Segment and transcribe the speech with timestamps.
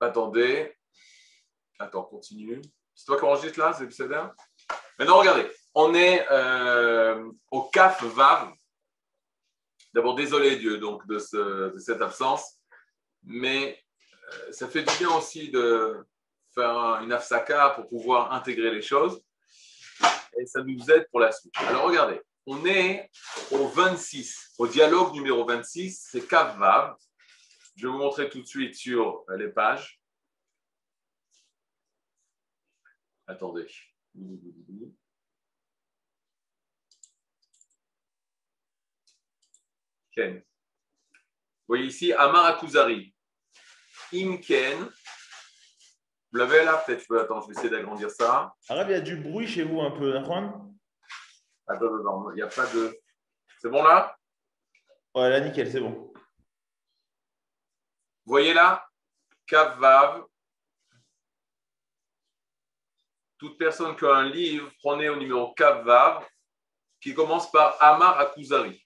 [0.00, 0.74] Attendez.
[1.78, 2.60] Attends, continue.
[2.94, 4.34] C'est toi qui enregistre là, c'est bien
[4.98, 5.48] Maintenant, regardez.
[5.74, 8.52] On est euh, au CAF VAV.
[9.94, 11.18] D'abord, désolé Dieu donc de,
[11.78, 12.60] cette absence,
[13.22, 13.80] mais
[14.32, 16.04] euh, ça fait du bien aussi de
[16.54, 19.22] faire une afsaka pour pouvoir intégrer les choses
[20.38, 21.52] et ça nous aide pour la suite.
[21.58, 23.10] Alors regardez, on est
[23.50, 26.94] au 26, au dialogue numéro 26, c'est CAF VAV.
[27.76, 29.97] Je vais vous montrer tout de suite sur les pages.
[33.28, 33.68] Attendez.
[40.12, 40.36] Ken.
[40.36, 40.42] Vous
[41.68, 43.14] voyez ici Amar Akuzari.
[44.14, 44.90] Imken.
[46.32, 48.54] Vous l'avez là Peut-être je Attends, je vais essayer d'agrandir ça.
[48.68, 50.74] Arabe, il y a du bruit chez vous un peu, Juan
[51.66, 52.98] Attends, attends, il n'y a pas de.
[53.60, 54.16] C'est bon là?
[55.14, 56.12] Ouais, là, nickel, c'est bon.
[58.24, 58.88] Vous voyez là?
[59.50, 60.27] Vav.
[63.38, 66.26] Toute personne qui a un livre, prenez au numéro Vav,
[67.00, 68.84] qui commence par Amar Akuzari.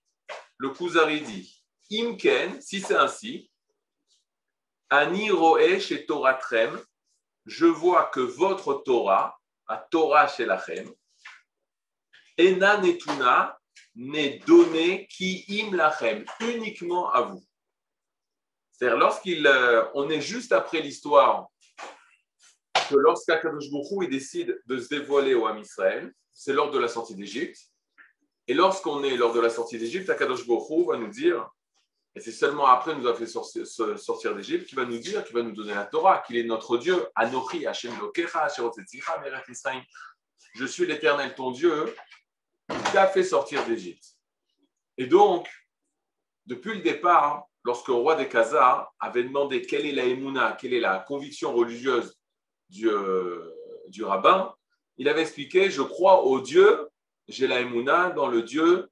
[0.59, 3.51] Le Kuzari dit Imken, si c'est ainsi,
[4.91, 6.79] Ani Roe chez Torah Trem,
[7.47, 10.93] je vois que votre Torah, à Torah chez Lachem,
[12.39, 13.59] Ena Netuna
[13.95, 17.43] n'est donné qui im Lachem, uniquement à vous.
[18.73, 21.49] C'est-à-dire, lorsqu'on euh, est juste après l'histoire
[22.89, 23.65] que lorsqu'Akadosh
[24.03, 27.59] il décide de se dévoiler au Ham Israël, c'est lors de la sortie d'Égypte.
[28.49, 31.49] Et lorsqu'on est lors de la sortie d'Égypte, Akadosh Baruch va nous dire,
[32.15, 35.43] et c'est seulement après nous a fait sortir, d'Égypte, qu'il va nous dire, qu'il va
[35.43, 38.49] nous donner la Torah, qu'il est notre Dieu, Anochi, Hashem Lokecha.
[40.55, 41.95] Je suis l'Éternel, ton Dieu,
[42.69, 44.05] qui t'a fait sortir d'Égypte.
[44.99, 45.49] Et donc,
[46.45, 50.75] depuis le départ, lorsque le roi des Khazars avait demandé quelle est la émouna, quelle
[50.75, 52.19] est la conviction religieuse
[52.73, 53.55] du, euh,
[53.89, 54.55] du rabbin,
[54.97, 56.89] il avait expliqué Je crois au Dieu,
[57.29, 58.89] j'ai la émouna dans le Dieu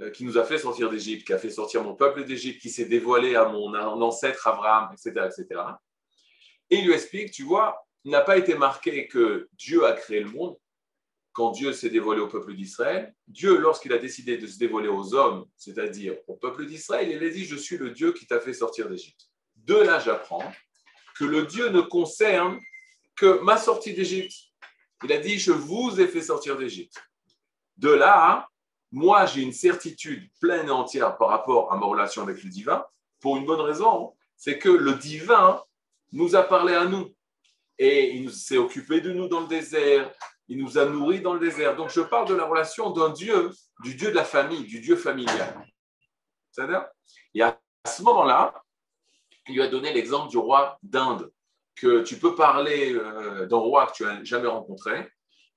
[0.00, 2.70] euh, qui nous a fait sortir d'Égypte, qui a fait sortir mon peuple d'Égypte, qui
[2.70, 5.60] s'est dévoilé à mon ancêtre Abraham, etc., etc.
[6.70, 10.20] Et il lui explique Tu vois, il n'a pas été marqué que Dieu a créé
[10.20, 10.56] le monde,
[11.32, 15.14] quand Dieu s'est dévoilé au peuple d'Israël, Dieu, lorsqu'il a décidé de se dévoiler aux
[15.14, 18.52] hommes, c'est-à-dire au peuple d'Israël, il a dit, je suis le Dieu qui t'a fait
[18.52, 19.28] sortir d'Égypte.
[19.56, 20.52] De là, j'apprends
[21.16, 22.58] que le Dieu ne concerne
[23.16, 24.34] que ma sortie d'Égypte.
[25.04, 27.02] Il a dit, je vous ai fait sortir d'Égypte.
[27.76, 28.48] De là,
[28.92, 32.84] moi, j'ai une certitude pleine et entière par rapport à ma relation avec le divin,
[33.20, 35.62] pour une bonne raison, c'est que le divin
[36.12, 37.14] nous a parlé à nous.
[37.78, 40.12] Et il s'est occupé de nous dans le désert,
[40.48, 41.74] il nous a nourris dans le désert.
[41.76, 43.50] Donc je parle de la relation d'un Dieu,
[43.82, 45.66] du Dieu de la famille, du Dieu familial.
[46.50, 46.86] C'est-à-dire
[47.34, 48.62] Et à ce moment-là,
[49.48, 51.32] il lui a donné l'exemple du roi d'Inde,
[51.82, 55.08] que tu peux parler euh, d'un roi que tu n'as jamais rencontré,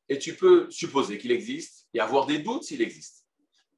[0.09, 3.25] et tu peux supposer qu'il existe et avoir des doutes s'il existe.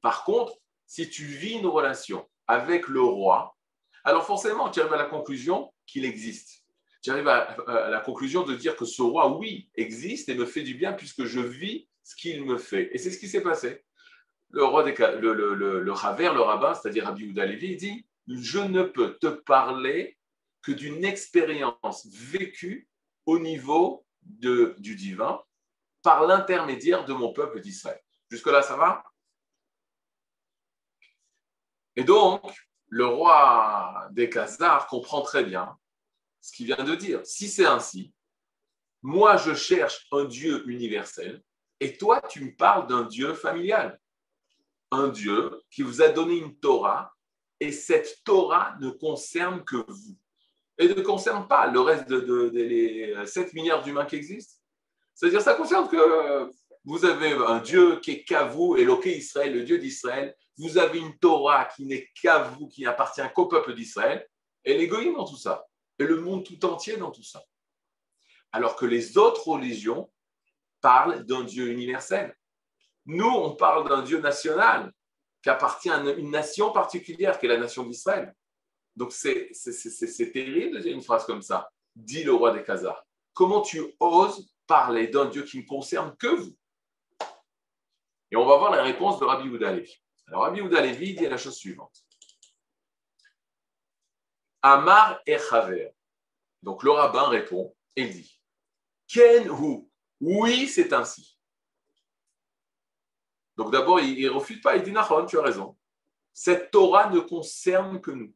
[0.00, 0.54] Par contre,
[0.86, 3.56] si tu vis une relation avec le roi,
[4.04, 6.64] alors forcément, tu arrives à la conclusion qu'il existe
[7.08, 7.56] j'arrive à,
[7.90, 11.24] la conclusion de dire que ce roi, oui, existe et me fait du bien puisque
[11.24, 12.90] je vis ce qu'il me fait.
[12.92, 13.82] Et c'est ce qui s'est passé.
[14.50, 18.58] Le roi des, le, le, le, le le rabbin, c'est-à-dire Rabbi Ouda il dit Je
[18.58, 20.17] ne peux te parler
[20.62, 22.88] que d'une expérience vécue
[23.26, 25.42] au niveau de, du divin
[26.02, 28.00] par l'intermédiaire de mon peuple d'Israël.
[28.30, 29.02] Jusque-là, ça va?
[31.96, 32.42] Et donc,
[32.88, 35.76] le roi des Khazars comprend très bien
[36.40, 37.24] ce qu'il vient de dire.
[37.26, 38.14] Si c'est ainsi,
[39.02, 41.42] moi je cherche un Dieu universel
[41.80, 44.00] et toi tu me parles d'un Dieu familial.
[44.90, 47.14] Un Dieu qui vous a donné une Torah
[47.60, 50.16] et cette Torah ne concerne que vous
[50.78, 54.54] et ne concerne pas le reste des de, 7 milliards d'humains qui existent.
[55.14, 56.50] C'est-à-dire ça concerne que
[56.84, 60.34] vous avez un Dieu qui est qu'à vous, Eloke Israël, le Dieu d'Israël.
[60.56, 64.26] Vous avez une Torah qui n'est qu'à vous, qui n'appartient qu'au peuple d'Israël.
[64.64, 65.66] Et l'égoïsme dans tout ça
[65.98, 67.42] et le monde tout entier dans tout ça.
[68.52, 70.10] Alors que les autres religions
[70.80, 72.34] parlent d'un Dieu universel.
[73.06, 74.92] Nous, on parle d'un Dieu national
[75.42, 78.34] qui appartient à une nation particulière, qui est la nation d'Israël.
[78.98, 79.52] Donc c'est
[80.32, 83.06] terrible de dire une phrase comme ça, dit le roi des Khazars.
[83.32, 86.56] Comment tu oses parler d'un Dieu qui ne concerne que vous?
[88.32, 90.02] Et on va voir la réponse de Rabbi Oudalevi.
[90.26, 92.04] Alors Rabbi Oudalevi dit la chose suivante.
[94.62, 95.92] Amar Echaver.
[96.64, 98.40] Donc le rabbin répond et dit
[99.06, 99.88] Ken hu
[100.20, 101.38] Oui, c'est ainsi.
[103.56, 105.78] Donc d'abord, il ne refute pas, il dit Nahon, tu as raison.
[106.32, 108.34] Cette Torah ne concerne que nous.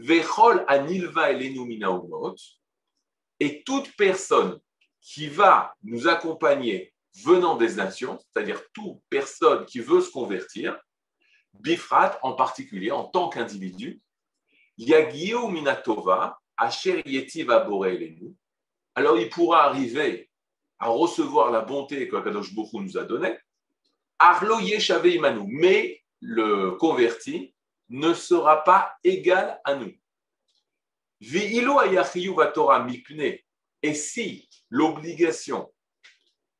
[0.00, 1.78] Vechol anilva elenu
[3.38, 4.58] Et toute personne
[5.00, 10.78] qui va nous accompagner venant des nations, c'est-à-dire toute personne qui veut se convertir,
[11.52, 14.00] Bifrat en particulier, en tant qu'individu,
[14.78, 18.34] Yagio Minatova, Asher Yetiva Borelenu,
[18.94, 20.30] alors il pourra arriver
[20.78, 23.36] à recevoir la bonté que Kadosh Bokhu nous a donnée,
[24.18, 27.54] Arlo Yeshave Imanu, mais le converti
[27.90, 29.92] ne sera pas égal à nous.
[33.82, 35.72] Et si l'obligation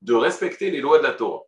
[0.02, 1.44] de respecter les lois de la Torah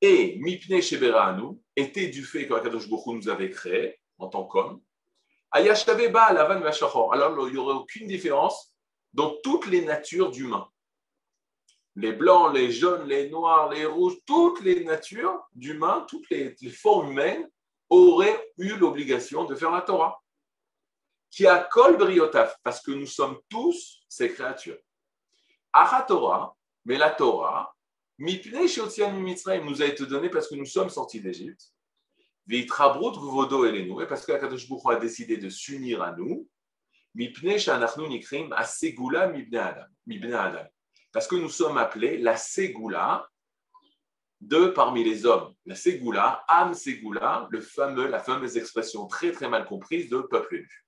[0.00, 4.80] et Mipne Sheberanu était du fait que Akadosh Bokhu nous avait créé en tant qu'homme,
[5.50, 5.78] alors
[7.48, 8.74] il n'y aurait aucune différence
[9.12, 10.68] dans toutes les natures d'humains.
[11.96, 17.12] Les blancs, les jaunes, les noirs, les rouges, toutes les natures d'humains, toutes les formes
[17.12, 17.48] humaines
[17.90, 20.20] auraient eu l'obligation de faire la Torah
[21.30, 24.78] qui a kol briotaf, parce que nous sommes tous ces créatures.
[25.72, 26.54] Acha Torah,
[26.84, 27.74] mais la Torah,
[28.18, 28.66] mipnei
[29.62, 31.72] nous a été donnée parce que nous sommes sortis d'Égypte.
[32.46, 36.46] Vitrabrut vodo elenu, et parce que Akadosh a décidé de s'unir à nous.
[37.14, 39.56] Mipnei shanachnu nikrim asegula mibne
[40.34, 40.68] adam.
[41.10, 43.28] Parce que nous sommes appelés la Ségoula
[44.40, 45.54] de parmi les hommes.
[45.66, 50.56] La Ségoula, Am Ségoula, le fameux, la fameuse expression très très mal comprise de peuple
[50.56, 50.86] élu.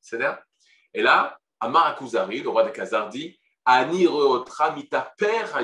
[0.00, 0.38] C'est-à-dire
[0.94, 4.06] Et là, Amar Akuzari, le roi de Khazar, dit Ani
[4.76, 5.58] mita père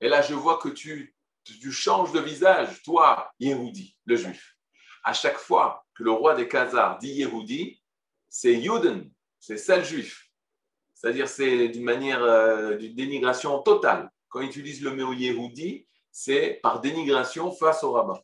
[0.00, 1.14] Et là, je vois que tu,
[1.44, 4.56] tu changes de visage, toi, Yehudi, le juif.
[5.04, 7.80] À chaque fois que le roi des Khazars dit Yehudi,
[8.28, 10.28] c'est Yuden, c'est ça le juif.
[10.94, 14.10] C'est-à-dire, c'est d'une manière euh, d'une dénigration totale.
[14.36, 18.20] Quand il utilise le mot Yehudi, c'est par dénigration face au rabbin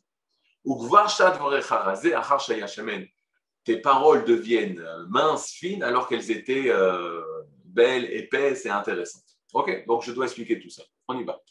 [3.63, 7.23] tes paroles deviennent euh, minces, fines, alors qu'elles étaient euh,
[7.65, 9.25] belles, épaisses et intéressantes.
[9.53, 10.83] Ok, donc je dois expliquer tout ça.
[11.07, 11.41] On y va.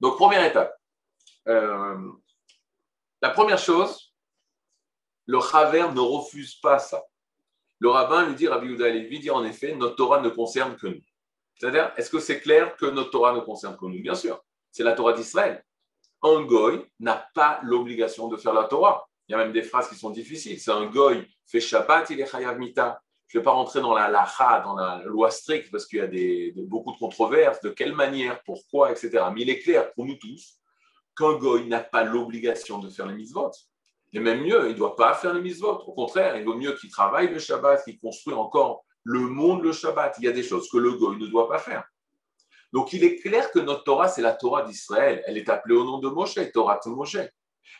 [0.00, 0.76] Donc, première étape.
[1.46, 2.10] Euh,
[3.22, 4.12] la première chose,
[5.26, 7.04] le Chaver ne refuse pas ça.
[7.78, 10.88] Le rabbin lui dit, Rabbi Yehuda Levi dit en effet, notre Torah ne concerne que
[10.88, 11.05] nous.
[11.56, 14.00] C'est-à-dire, est-ce que c'est clair que notre Torah ne concerne que nous?
[14.00, 15.64] Bien sûr, c'est la Torah d'Israël.
[16.22, 19.08] Un goy n'a pas l'obligation de faire la Torah.
[19.28, 20.60] Il y a même des phrases qui sont difficiles.
[20.60, 23.00] C'est un goy, fait Shabbat, il est chayav mita.
[23.28, 26.02] Je ne vais pas rentrer dans la lacha, dans la loi stricte, parce qu'il y
[26.02, 29.24] a des, beaucoup de controverses, de quelle manière, pourquoi, etc.
[29.34, 30.58] Mais il est clair pour nous tous
[31.16, 33.50] qu'un goy n'a pas l'obligation de faire les mitzvot.
[34.12, 35.82] Et même mieux, il ne doit pas faire les mitzvot.
[35.86, 39.72] Au contraire, il vaut mieux qu'il travaille le Shabbat, qu'il construit encore le monde le
[39.72, 40.16] Shabbat.
[40.18, 41.84] Il y a des choses que le goy ne doit pas faire.
[42.72, 45.22] Donc il est clair que notre Torah, c'est la Torah d'Israël.
[45.26, 47.18] Elle est appelée au nom de Moshe, Torah de Moshe.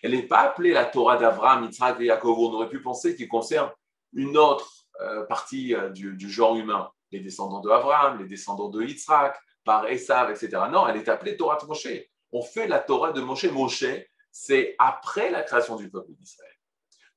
[0.02, 2.38] Elle n'est pas appelée la Torah d'Abraham, Yitzhak et Yaakov.
[2.38, 3.70] On aurait pu penser qu'il concerne
[4.12, 4.70] une autre
[5.00, 9.88] euh, partie euh, du, genre humain, les descendants de Abraham, les descendants de Yitzhak, par
[9.88, 10.62] Esav, etc.
[10.70, 11.88] Non, elle est appelée Torah de Moshe.
[12.30, 13.50] On fait la Torah de Moshe.
[13.50, 13.84] Moshe,
[14.30, 16.52] c'est après la création du peuple d'Israël.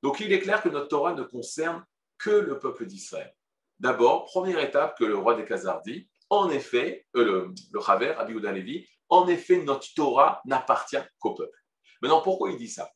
[0.02, 1.84] Donc il est clair que notre Torah ne concerne
[2.18, 3.32] que le peuple d'Israël.
[3.80, 8.52] D'abord, première étape que le roi des Khazars dit, en effet, euh, le, Chaver, Abiyouda
[8.52, 11.58] Levi, en effet, notre Torah n'appartient qu'au peuple.
[12.02, 12.90] Maintenant, pourquoi il dit ça?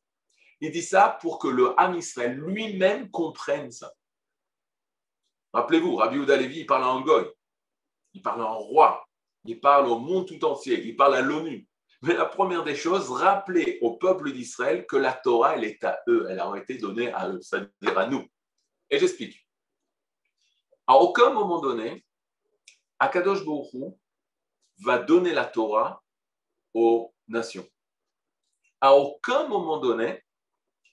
[0.60, 3.92] Il dit ça pour que le Ham Israël lui-même comprenne ça.
[5.54, 7.30] Rappelez-vous, Rabbi Levi, il parle un goy,
[8.12, 9.06] il parle un roi,
[9.44, 11.66] il parle au monde tout entier, il parle à l'ONU.
[12.02, 16.00] Mais la première des choses, rappeler au peuple d'Israël que la Torah, elle est à
[16.08, 18.24] eux, elle a été donnée à eux, c'est-à-dire à nous.
[18.90, 19.43] Et j'explique.
[20.86, 22.04] À aucun moment donné,
[22.98, 23.94] Akadosh Baruch
[24.84, 26.02] va donner la Torah
[26.74, 27.66] aux nations
[28.84, 30.22] à aucun moment donné,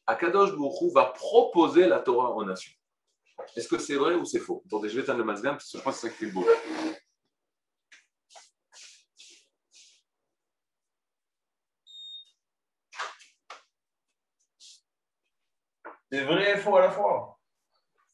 [0.08, 2.72] Akadosh Baruch va proposer la Torah aux nations.
[3.58, 4.64] Est-ce que c'est vrai ou c'est faux?
[4.66, 6.32] Attendez, je vais éteindre le masgan parce que je pense que c'est ça qui est
[6.32, 6.46] beau.
[16.10, 17.41] C'est vrai et faux à la fois.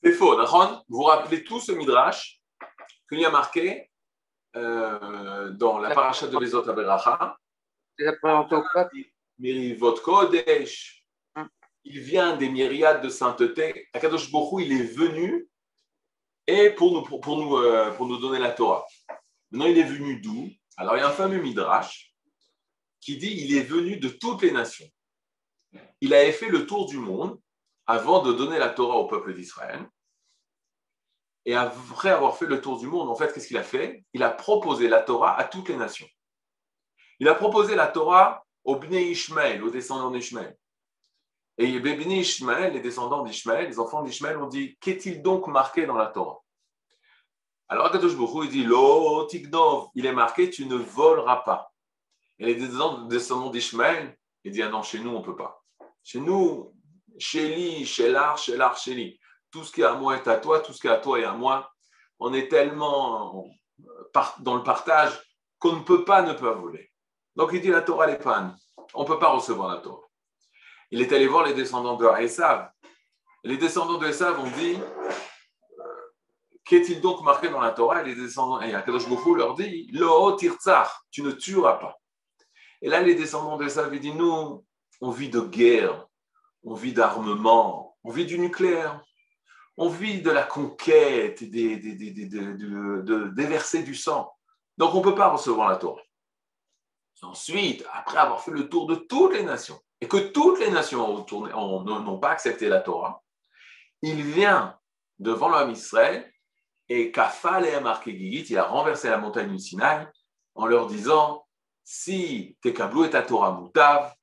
[0.04, 2.40] C'est faux, d'accord Vous vous rappelez tout ce midrash
[3.10, 3.90] qu'il y a marqué
[4.56, 7.38] euh, dans la paracha de Bezot Aberacha.
[10.04, 11.04] Kodesh.
[11.36, 11.50] Hum.
[11.84, 13.88] Il vient des myriades de sainteté.
[13.94, 15.50] Akadosh Bokhu, il est venu
[16.46, 18.86] et pour nous, pour, nous, euh, pour nous donner la Torah.
[19.52, 20.50] Maintenant, il est venu d'où?
[20.78, 22.14] Alors, il y a un fameux Midrash
[23.00, 24.88] qui dit il est venu de toutes les nations.
[26.02, 27.40] Il avait fait le tour du monde
[27.88, 29.90] avant de donner la Torah au peuple d'Israël.
[31.46, 34.04] Et après avoir fait le tour du monde, en fait, qu'est-ce qu'il a fait?
[34.14, 36.08] Il a proposé la Torah à toutes les nations.
[37.20, 40.56] Il a proposé la Torah au Bnei Ishmael, aux descendants d'Ishmael.
[41.58, 45.96] Et Bnei Ishmael, les descendants d'Ishmael, les enfants d'Ishmael, ont dit Qu'est-il donc marqué dans
[45.96, 46.44] la Torah?
[47.70, 51.74] Alors Akadosh Baruch il dit Lo tigdov, il est marqué tu ne voleras pas.
[52.40, 55.64] Et les descendants d'Ishmaël, il dit ah non, chez nous on ne peut pas.
[56.04, 56.74] Chez nous,
[57.20, 59.20] chez l'art, chez lui.
[59.52, 61.20] Tout ce qui est à moi est à toi, tout ce qui est à toi
[61.20, 61.72] est à moi.
[62.20, 63.46] On est tellement
[64.40, 65.20] dans le partage
[65.60, 66.92] qu'on ne peut pas ne pas voler.
[67.36, 68.56] Donc il dit la Torah est panne.
[68.94, 70.06] On ne peut pas recevoir la Torah.
[70.92, 72.70] Il est allé voir les descendants de Esav.
[73.44, 74.78] Les descendants de Esav ont dit
[76.66, 78.02] Qu'est-il donc marqué dans la Torah?
[78.02, 79.06] Et les descendants, et Akadosh
[79.36, 81.96] leur dit Lo tirtzar, tu ne tueras pas.
[82.82, 84.66] Et là, les descendants de Esav disent Nous,
[85.00, 86.07] on vit de guerre,
[86.64, 89.02] on vit d'armement, on vit du nucléaire,
[89.78, 94.34] on vit de la conquête, des, de, déverser du sang.
[94.78, 96.02] Donc, on ne peut pas recevoir la Torah.
[97.22, 101.26] Ensuite, après avoir fait le tour de toutes les nations, et que toutes les nations
[101.32, 103.24] n'ont pas accepté la Torah,
[104.02, 104.78] il vient
[105.20, 106.32] devant l'homme Israël
[106.90, 110.08] et Kafal et Gigit, il a renversé la montagne du Sinaï
[110.56, 111.46] en leur disant
[111.84, 114.14] si Tekablou est à Torah Moutav,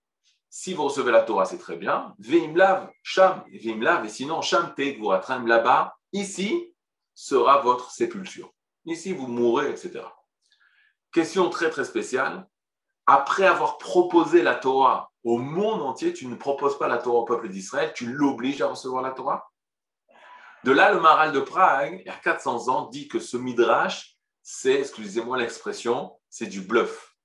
[0.57, 2.15] si vous recevez la Torah, c'est très bien.
[2.21, 5.11] Veimlav, Sham, Veimlav, et sinon, Sham vous
[5.49, 6.73] là-bas, ici
[7.13, 8.53] sera votre sépulture.
[8.85, 10.05] Ici, vous mourrez, etc.
[11.11, 12.47] Question très très spéciale.
[13.05, 17.25] Après avoir proposé la Torah au monde entier, tu ne proposes pas la Torah au
[17.25, 19.51] peuple d'Israël, tu l'obliges à recevoir la Torah?
[20.63, 24.17] De là, le Maral de Prague, il y a 400 ans, dit que ce midrash,
[24.45, 27.17] c'est, excusez-moi l'expression, c'est du bluff.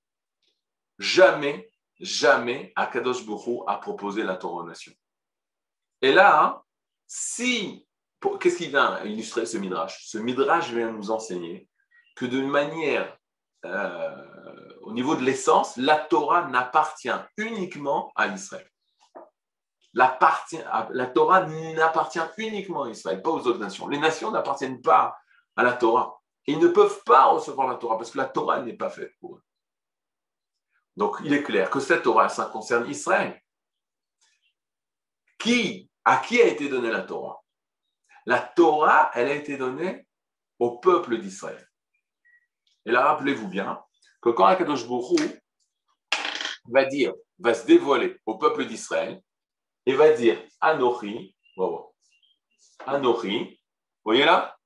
[0.98, 1.70] Jamais,
[2.00, 4.92] jamais Akadosh Boko a proposé la Torah aux nations.
[6.02, 6.62] Et là,
[7.06, 7.86] si,
[8.40, 10.06] qu'est-ce qui vient illustrer ce midrash?
[10.06, 11.68] Ce midrash vient nous enseigner
[12.16, 13.16] que d'une manière,
[13.64, 18.70] euh, au niveau de l'essence, la Torah n'appartient uniquement à Israël
[19.94, 23.88] la Torah n'appartient uniquement à Israël, pas aux autres nations.
[23.88, 25.16] Les nations n'appartiennent pas
[25.56, 26.20] à la Torah.
[26.46, 29.36] ils ne peuvent pas recevoir la Torah parce que la Torah n'est pas faite pour
[29.36, 29.42] eux.
[30.96, 33.40] Donc il est clair que cette Torah, ça concerne Israël.
[35.38, 37.40] Qui, à qui a été donnée la Torah?
[38.26, 40.06] La Torah, elle a été donnée
[40.58, 41.66] au peuple d'Israël.
[42.84, 43.82] Et là, rappelez-vous bien
[44.20, 45.40] que quand Akadosh Baruch
[46.66, 49.22] va dire, va se dévoiler au peuple d'Israël,
[49.86, 51.34] il va dire Anochi,
[52.86, 53.60] Anochi,
[54.02, 54.56] vous voyez là?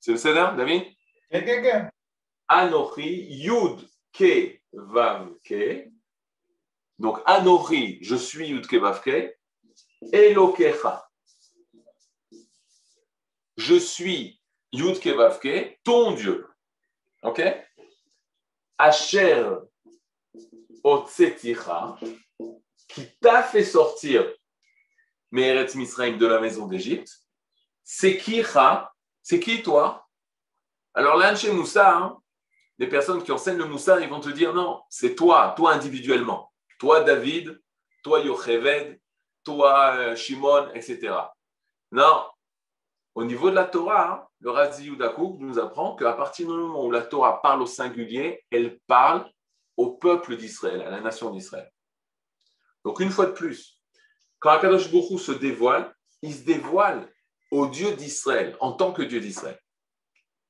[0.00, 0.94] C'est le David?
[2.48, 4.60] Anochi, Yud, Ke.
[6.98, 9.34] Donc Anochi, je suis Yud, Ke, Vav, Ke.
[10.12, 11.08] Elokecha.
[13.56, 14.40] Je suis
[14.72, 16.46] Yud, Ke, ton Dieu.
[17.22, 17.42] Ok?
[18.78, 19.50] Asher,
[20.84, 21.98] Otseticha
[22.88, 24.24] qui t'a fait sortir
[25.32, 27.12] Misraim de la maison d'Égypte,
[27.82, 28.42] c'est qui
[29.22, 30.08] C'est qui toi?
[30.94, 32.22] Alors là, chez Moussa, hein,
[32.78, 36.52] les personnes qui enseignent le Moussa, ils vont te dire non, c'est toi, toi individuellement.
[36.78, 37.60] Toi David,
[38.02, 39.00] toi Yocheved,
[39.44, 41.14] toi euh, Shimon, etc.
[41.92, 42.26] Non,
[43.16, 46.84] au niveau de la Torah, hein, le Razi Yudakouk nous apprend qu'à partir du moment
[46.84, 49.26] où la Torah parle au singulier, elle parle
[49.78, 51.72] au peuple d'Israël, à la nation d'Israël.
[52.84, 53.80] Donc, une fois de plus,
[54.38, 57.10] quand Akadosh Baruch se dévoile, il se dévoile
[57.50, 59.58] au Dieu d'Israël, en tant que Dieu d'Israël.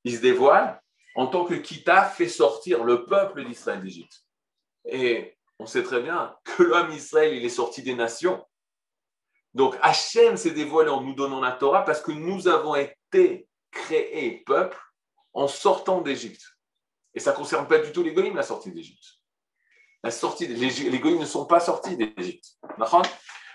[0.02, 0.82] Il se dévoile
[1.16, 4.24] en tant que Kita fait sortir le peuple d'Israël d'Égypte.
[4.84, 8.44] Et on sait très bien que l'homme Israël, il est sorti des nations.
[9.54, 14.42] Donc Hachem s'est dévoilé en nous donnant la Torah parce que nous avons été créés
[14.46, 14.78] peuple
[15.32, 16.44] en sortant d'Égypte.
[17.14, 19.16] Et ça ne concerne pas du tout les Goïms, la sortie d'Égypte
[20.06, 22.58] la sortie, les, les ne sont pas sortis d'Égypte.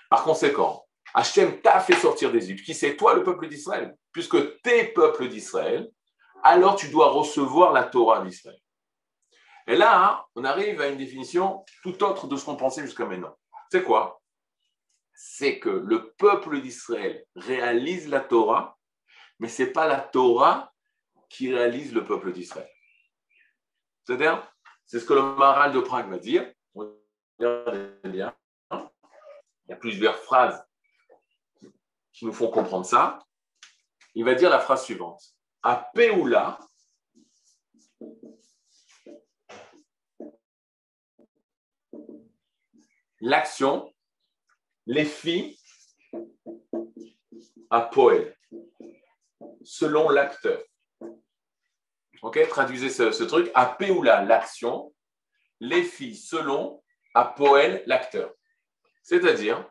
[0.09, 2.65] Par conséquent, Hachem t'a fait sortir d'Égypte.
[2.65, 3.95] Qui c'est toi, le peuple d'Israël?
[4.11, 5.89] Puisque t'es peuple d'Israël,
[6.43, 8.59] alors tu dois recevoir la Torah d'Israël.
[9.67, 13.37] Et là, on arrive à une définition tout autre de ce qu'on pensait jusqu'à maintenant.
[13.71, 14.21] C'est quoi?
[15.13, 18.77] C'est que le peuple d'Israël réalise la Torah,
[19.39, 20.73] mais ce n'est pas la Torah
[21.29, 22.69] qui réalise le peuple d'Israël.
[24.03, 24.51] C'est-à-dire,
[24.85, 26.51] c'est ce que le Maral de Prague va dire.
[27.39, 30.67] Il y a plusieurs phrases
[32.11, 33.19] qui nous font comprendre ça.
[34.15, 35.21] Il va dire la phrase suivante.
[35.63, 36.57] À Péoula,
[43.19, 43.93] l'action,
[44.87, 45.57] les filles
[47.69, 48.35] à Poël,
[49.63, 50.61] selon l'acteur.
[52.21, 53.51] Ok, traduisez ce, truc.
[53.53, 54.93] À Péoula, l'action,
[55.59, 58.33] les filles selon à Poël, l'acteur.
[59.03, 59.69] C'est-à-dire,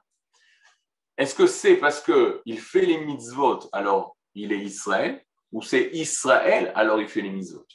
[1.17, 6.73] est-ce que c'est parce qu'il fait les mitzvot, alors il est Israël, ou c'est Israël,
[6.75, 7.67] alors il fait les mitzvot.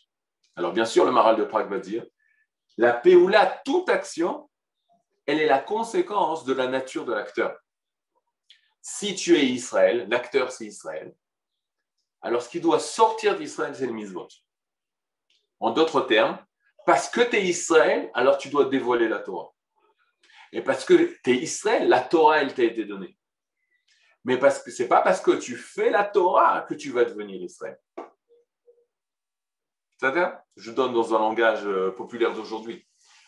[0.55, 2.05] Alors bien sûr, le Maral de Prague va dire,
[2.77, 4.49] la Péoula, toute action,
[5.25, 7.57] elle est la conséquence de la nature de l'acteur.
[8.81, 11.13] Si tu es Israël, l'acteur c'est Israël,
[12.21, 14.27] alors ce qui doit sortir d'Israël, c'est le mitzvot.
[15.59, 16.43] En d'autres termes,
[16.85, 19.51] parce que tu es Israël, alors tu dois dévoiler la Torah.
[20.51, 23.17] Et parce que tu es Israël, la Torah, elle t'a été donnée.
[24.25, 27.41] Mais parce que c'est pas parce que tu fais la Torah que tu vas devenir
[27.41, 27.79] Israël.
[29.97, 32.85] C'est-à-dire, je donne dans un langage euh, populaire d'aujourd'hui.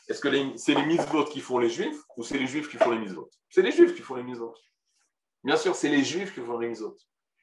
[0.09, 2.91] Est-ce que c'est les mitzvot qui font les juifs ou c'est les juifs qui font
[2.91, 3.29] les mitzvot?
[3.49, 4.53] C'est les juifs qui font les mitzvot.
[5.43, 6.97] Bien sûr, c'est les juifs qui font les mitzvot.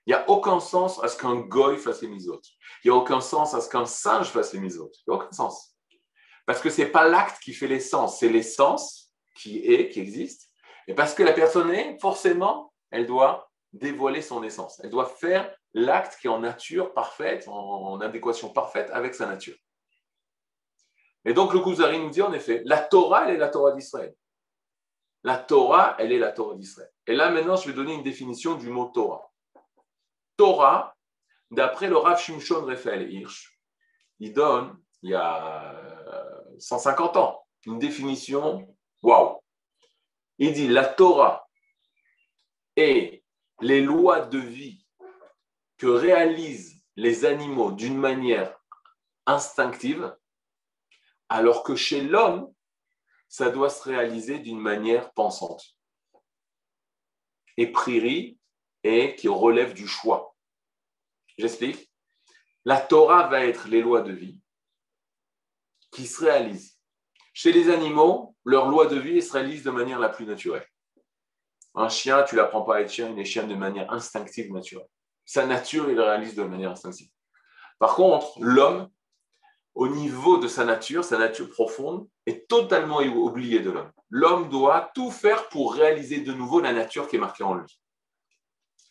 [0.06, 2.40] Il n'y a aucun sens à ce qu'un goy fasse les mitzvot.
[2.82, 4.90] Il n'y a aucun sens à ce qu'un singe fasse les mitzvot.
[5.06, 5.76] Il n'y a aucun sens.
[6.44, 10.50] Parce que ce n'est pas l'acte qui fait l'essence, c'est l'essence qui est, qui existe.
[10.88, 14.80] Et parce que la personne est, forcément, elle doit dévoiler son essence.
[14.82, 19.56] Elle doit faire l'acte qui est en nature parfaite, en, adéquation parfaite avec sa nature.
[21.24, 24.14] Et donc le Kuzari nous dit en effet, la Torah, elle est la Torah d'Israël.
[25.24, 26.90] La Torah, elle est la Torah d'Israël.
[27.06, 29.30] Et là maintenant, je vais donner une définition du mot Torah.
[30.36, 30.94] Torah,
[31.50, 33.58] d'après le Rav Shimshon Raphaël Hirsch,
[34.20, 35.74] il donne, il y a
[36.58, 38.66] 150 ans, une définition,
[39.02, 39.40] waouh.
[40.38, 41.44] Il dit la Torah
[42.76, 43.24] est
[43.60, 44.84] les lois de vie
[45.78, 48.56] que réalisent les animaux d'une manière
[49.26, 50.16] instinctive,
[51.28, 52.52] alors que chez l'homme,
[53.28, 55.76] ça doit se réaliser d'une manière pensante.
[57.56, 58.38] Et priri
[58.82, 60.36] et qui relève du choix.
[61.38, 61.90] J'explique.
[62.64, 64.40] La Torah va être les lois de vie
[65.90, 66.78] qui se réalisent.
[67.32, 70.66] Chez les animaux, leurs lois de vie se réalisent de manière la plus naturelle.
[71.74, 74.86] Un chien, tu l'apprends pas à être chien, il est chien de manière instinctive, naturelle.
[75.24, 77.08] Sa nature, il réalise de manière instinctive.
[77.78, 78.88] Par contre, l'homme,
[79.74, 83.90] au niveau de sa nature, sa nature profonde, est totalement oublié de l'homme.
[84.08, 87.80] L'homme doit tout faire pour réaliser de nouveau la nature qui est marquée en lui.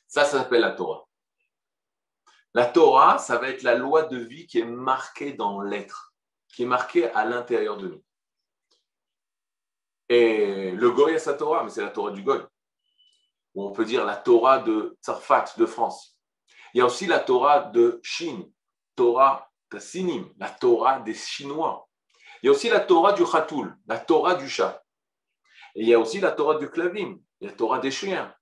[0.07, 1.07] Ça, ça s'appelle la Torah.
[2.53, 6.13] La Torah, ça va être la loi de vie qui est marquée dans l'être,
[6.49, 8.03] qui est marquée à l'intérieur de nous.
[10.09, 12.43] Et le Goy a sa Torah, mais c'est la Torah du Goy
[13.53, 16.17] ou on peut dire la Torah de Tsarfat, de France.
[16.73, 18.51] Il y a aussi la Torah de Chine,
[18.95, 21.87] Torah Tassinim, la Torah des Chinois.
[22.41, 24.83] Il y a aussi la Torah du Khatoul, la Torah du chat.
[25.75, 28.33] Et il y a aussi la Torah du Klavim, la Torah des chiens.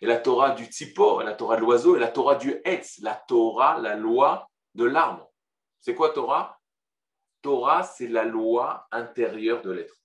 [0.00, 3.14] Et la Torah du Tzipor, la Torah de l'oiseau, et la Torah du Hetz, la
[3.14, 5.30] Torah, la loi de l'arbre.
[5.80, 6.58] C'est quoi Torah
[7.42, 9.96] Torah, c'est la loi intérieure de l'être.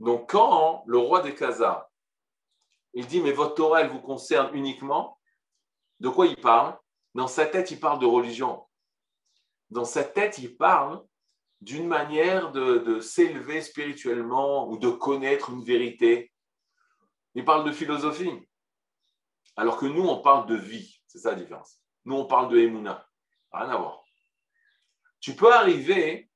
[0.00, 1.85] Donc quand le roi des Khazars
[2.96, 5.18] il dit, mais votre Torah, elle vous concerne uniquement.
[6.00, 6.78] De quoi il parle?
[7.14, 8.66] Dans sa tête, il parle de religion.
[9.68, 11.04] Dans sa tête, il parle
[11.60, 16.32] d'une manière de, s'élever spirituellement ou de connaître une vérité.
[17.34, 18.32] Il parle de philosophie.
[19.56, 20.98] Alors que nous, on parle de vie.
[21.06, 21.78] C'est ça la différence.
[22.06, 23.06] Nous, on parle de Emouna.
[23.52, 24.02] Rien à voir.
[25.20, 26.30] Tu peux arriver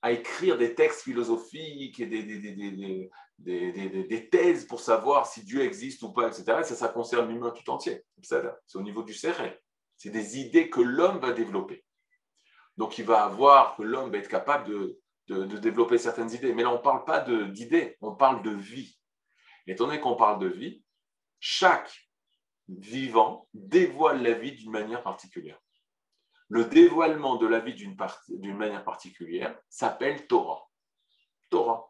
[0.00, 3.10] à écrire des textes philosophiques et des, des,
[4.30, 6.44] thèses pour savoir si Dieu existe ou pas, etc.
[6.62, 8.02] ça, ça concerne l'humain tout entier.
[8.22, 8.42] C'est
[8.74, 9.54] au niveau du cerveau.
[9.96, 11.84] C'est des idées que l'homme va développer.
[12.76, 16.52] Donc, il va avoir, que l'homme va être capable de, de, développer certaines idées.
[16.52, 18.98] Mais là, on ne parle pas d'idées, on parle de vie.
[19.66, 20.84] Étant donné qu'on parle de vie,
[21.40, 21.92] chaque
[22.68, 25.58] vivant dévoile la vie d'une manière particulière.
[26.48, 30.62] Le dévoilement de la vie d'une manière particulière s'appelle Torah.
[31.50, 31.88] Torah.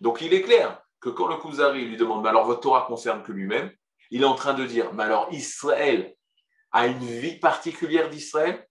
[0.00, 3.32] Donc il est clair que quand le Kuzari lui demande, alors votre Torah concerne que
[3.32, 3.70] lui-même,
[4.10, 6.14] il est en train de dire, mais alors Israël
[6.70, 8.66] a une vie particulière d'Israël?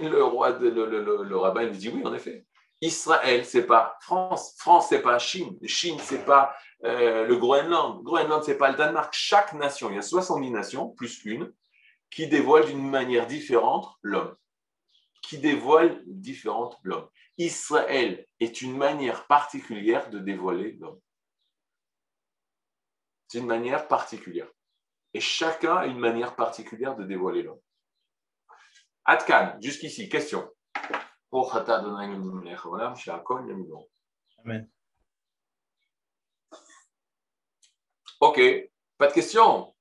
[0.00, 2.46] Le roi, le, rabbin lui dit oui, en effet.
[2.80, 4.54] Israël, c'est pas France.
[4.58, 5.56] France, c'est pas Chine.
[5.64, 8.02] Chine, c'est pas euh, le Groenland.
[8.02, 9.12] Groenland, c'est pas le Danemark.
[9.12, 11.52] Chaque nation, il y a 70 nations, plus une,
[12.10, 14.34] qui dévoilent d'une manière différente l'homme.
[15.22, 17.08] Qui dévoilent différente l'homme.
[17.38, 21.00] Israël est une manière particulière de dévoiler l'homme.
[23.28, 24.48] C'est une manière particulière.
[25.14, 27.60] Et chacun a une manière particulière de dévoiler l'homme.
[29.04, 30.50] Atkan, jusqu'ici, question.
[34.44, 34.68] Amen.
[38.20, 38.40] Ok,
[38.98, 39.74] pas de question.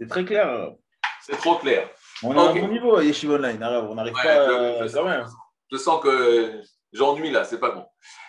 [0.00, 0.74] C'est très clair.
[1.20, 1.88] C'est trop clair.
[2.24, 5.26] On a un bon niveau à Yeshiva Online, on n'arrive pas quand même.
[5.72, 7.86] Je sens que j'ennuie là, c'est pas bon.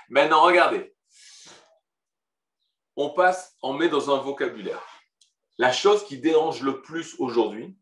[0.10, 0.96] Maintenant, regardez.
[2.96, 4.82] On passe, on met dans un vocabulaire.
[5.58, 7.78] la chose qui dérange le plus aujourd'hui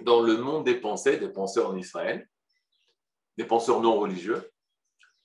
[0.00, 2.28] dans le monde des pensées, des penseurs en Israël,
[3.38, 4.50] des penseurs non religieux,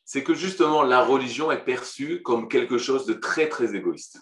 [0.06, 4.20] c'est que justement la religion est perçue comme quelque chose de très très égoïste.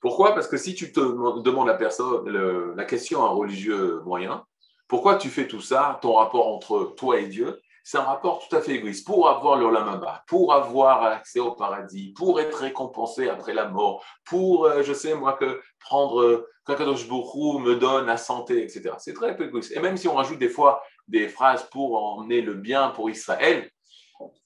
[0.00, 0.34] Pourquoi?
[0.34, 4.46] Parce que si tu te demandes la, personne, la question à un religieux moyen,
[4.88, 8.54] pourquoi tu fais tout ça, ton rapport entre toi et Dieu, c'est un rapport tout
[8.54, 9.06] à fait égoïste.
[9.06, 14.04] Pour avoir le lamaba, pour avoir accès au paradis, pour être récompensé après la mort,
[14.24, 18.92] pour, euh, je sais moi, que prendre, euh, Kakadosh me donne la santé, etc.
[18.98, 19.72] C'est très égoïste.
[19.76, 23.68] Et même si on rajoute des fois des phrases pour emmener le bien pour Israël,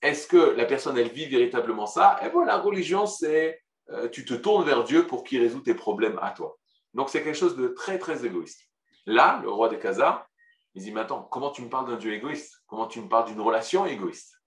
[0.01, 2.19] est-ce que la personne, elle vit véritablement ça?
[2.25, 5.75] Et voilà, la religion, c'est euh, tu te tournes vers Dieu pour qu'il résout tes
[5.75, 6.57] problèmes à toi.
[6.95, 8.61] Donc c'est quelque chose de très, très égoïste.
[9.05, 10.27] Là, le roi des Khazars,
[10.75, 12.56] il dit, mais attends, comment tu me parles d'un Dieu égoïste?
[12.67, 14.41] Comment tu me parles d'une relation égoïste?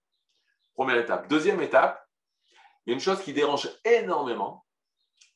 [0.74, 1.28] Première étape.
[1.28, 2.04] Deuxième étape,
[2.84, 4.66] il y a une chose qui dérange énormément,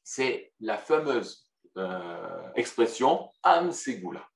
[0.03, 4.27] c'est la fameuse euh, expression Am Segula.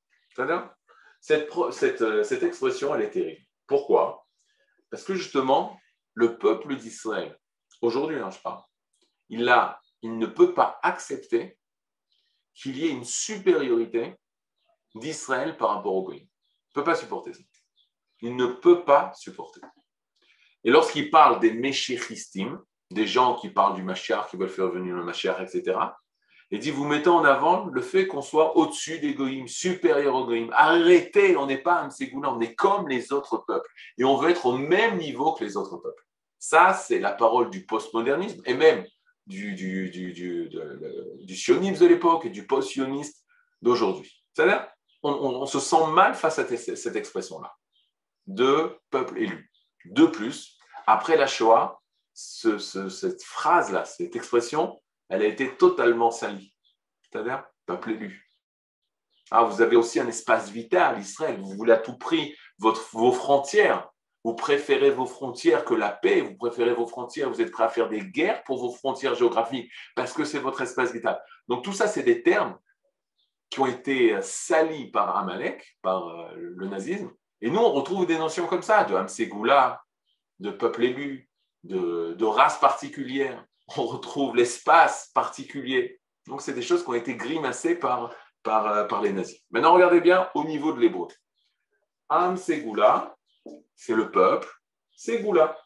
[1.20, 3.44] Cette, cette, euh, cette expression, elle est terrible.
[3.66, 4.26] Pourquoi?
[4.90, 5.78] Parce que justement,
[6.14, 7.38] le peuple d'Israël,
[7.82, 8.30] aujourd'hui, hein,
[9.28, 9.40] il,
[10.02, 11.58] il ne peut pas accepter
[12.54, 14.16] qu'il y ait une supériorité
[14.94, 16.26] d'Israël par rapport au Goïm
[16.78, 17.42] ne peut pas supporter ça.
[18.20, 19.60] Il ne peut pas supporter.
[20.64, 24.94] Et lorsqu'il parle des Meshiristim, des gens qui parlent du Mashiach, qui veulent faire venir
[24.94, 25.78] le Mashiach, etc.,
[26.50, 29.14] il dit, vous mettez en avant le fait qu'on soit au-dessus des
[29.46, 30.50] supérieur aux Goïms.
[30.56, 33.68] Arrêtez, on n'est pas un Ségoula, on est comme les autres peuples.
[33.98, 36.02] Et on veut être au même niveau que les autres peuples.
[36.38, 38.86] Ça, c'est la parole du postmodernisme et même
[39.26, 39.54] du
[41.36, 43.26] sionisme de l'époque et du post-sioniste
[43.60, 44.24] d'aujourd'hui.
[44.32, 44.66] C'est-à-dire,
[45.02, 47.52] on, se sent mal face à cette expression-là,
[48.28, 49.50] de peuple élu.
[49.86, 51.80] De plus, après la Shoah,
[52.14, 56.54] cette phrase-là, cette expression, elle a été totalement salie.
[57.02, 58.28] C'est-à-dire peuple élu.
[59.30, 61.40] Ah, vous avez aussi un espace vital, Israël.
[61.40, 63.88] Vous voulez à tout prix vos frontières.
[64.24, 66.22] Vous préférez vos frontières que la paix.
[66.22, 67.30] Vous préférez vos frontières.
[67.30, 70.62] Vous êtes prêt à faire des guerres pour vos frontières géographiques parce que c'est votre
[70.62, 71.22] espace vital.
[71.46, 72.58] Donc tout ça, c'est des termes
[73.50, 77.10] qui ont été salis par Amalek, par euh, le nazisme.
[77.40, 79.82] Et nous, on retrouve des notions comme ça, de Hamsegoula,
[80.40, 81.28] de peuple élu,
[81.64, 83.44] de, race particulière.
[83.76, 86.00] On retrouve l'espace particulier.
[86.26, 89.40] Donc, c'est des choses qui ont été grimacées par, par, euh, les nazis.
[89.50, 91.08] Maintenant, regardez bien au niveau de l'hébreu.
[92.08, 93.16] Am Segula,
[93.76, 94.48] c'est le peuple.
[94.96, 95.56] Segula.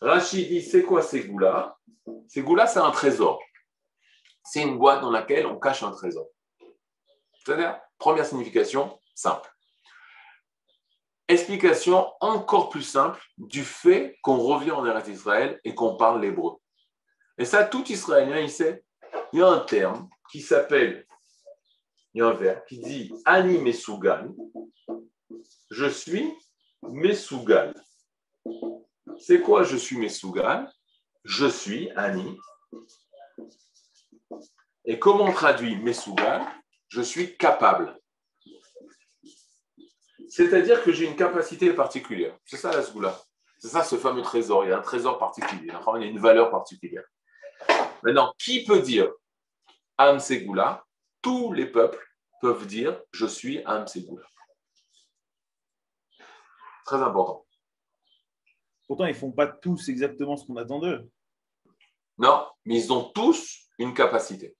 [0.00, 1.76] Rachid dit c'est quoi Segula?
[2.28, 3.40] Segula, c'est un trésor.
[4.42, 6.26] C'est une boîte dans laquelle on cache un trésor.
[7.32, 9.49] C'est-à-dire, première signification, simple.
[11.30, 16.56] Explication encore plus simple du fait qu'on revient en Eretz Israël et qu'on parle l'hébreu.
[17.38, 18.84] Et ça, tout Israélien, il sait.
[19.32, 21.06] Il y a un terme qui s'appelle,
[22.14, 24.28] il y a un verbe qui dit Ani Mesugal.
[25.70, 26.32] Je suis
[26.82, 27.74] Mesugal.
[29.16, 30.68] C'est quoi je suis Mesugal
[31.22, 32.36] Je suis Ani.
[34.84, 36.44] Et comment on traduit Mesugal
[36.90, 37.99] je suis capable.
[40.30, 42.38] C'est-à-dire que j'ai une capacité particulière.
[42.44, 43.20] C'est ça la Sgoula.
[43.58, 44.64] C'est ça ce fameux trésor.
[44.64, 45.66] Il y a un trésor particulier.
[45.66, 47.04] il y a une valeur particulière.
[48.04, 49.12] Maintenant, qui peut dire
[49.98, 50.84] Am Segoula
[51.20, 52.06] Tous les peuples
[52.40, 54.24] peuvent dire Je suis Am Segoula.
[56.86, 57.44] Très important.
[58.86, 61.10] Pourtant, ils ne font pas tous exactement ce qu'on attend d'eux.
[62.18, 64.56] Non, mais ils ont tous une capacité.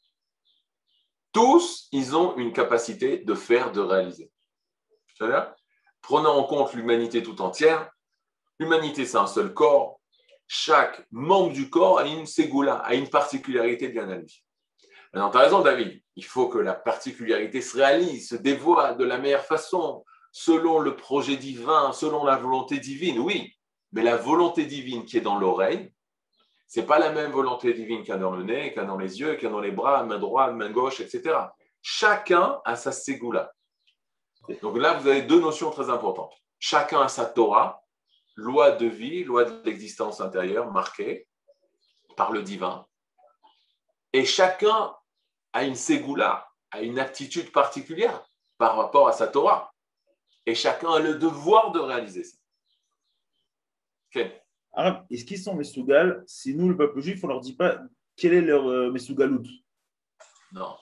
[1.33, 4.33] Tous, ils ont une capacité de faire, de réaliser.
[6.03, 7.91] Prenons en compte l'humanité tout entière.
[8.59, 10.01] L'humanité, c'est un seul corps.
[10.47, 14.45] Chaque membre du corps a une ségoula, a une particularité bien à lui.
[15.13, 16.03] Maintenant, tu as raison, David.
[16.17, 20.97] Il faut que la particularité se réalise, se dévoile de la meilleure façon, selon le
[20.97, 23.19] projet divin, selon la volonté divine.
[23.19, 23.53] Oui,
[23.93, 25.93] mais la volonté divine qui est dans l'oreille,
[26.77, 29.51] n'est pas la même volonté divine qu'il dans le nez, qu'il dans les yeux, qu'il
[29.51, 31.37] dans les bras, main droite, main gauche, etc.
[31.83, 33.53] Chacun a sa ségoula.
[34.63, 36.35] Donc là, vous avez deux notions très importantes.
[36.59, 37.83] Chacun a sa Torah,
[38.37, 41.27] loi de vie, loi de l'existence intérieure marquée
[42.17, 42.87] par le divin.
[44.13, 44.95] Et chacun
[45.53, 48.25] a une ségoula, a une attitude particulière
[48.59, 49.73] par rapport à sa Torah.
[50.47, 52.37] Et chacun a le devoir de réaliser ça.
[55.11, 56.25] Est-ce qu'ils sont Mesougal?
[56.27, 57.79] Si nous, le peuple juif, on ne leur dit pas
[58.17, 59.43] quel est leur euh, Mesougalout
[60.53, 60.77] Non.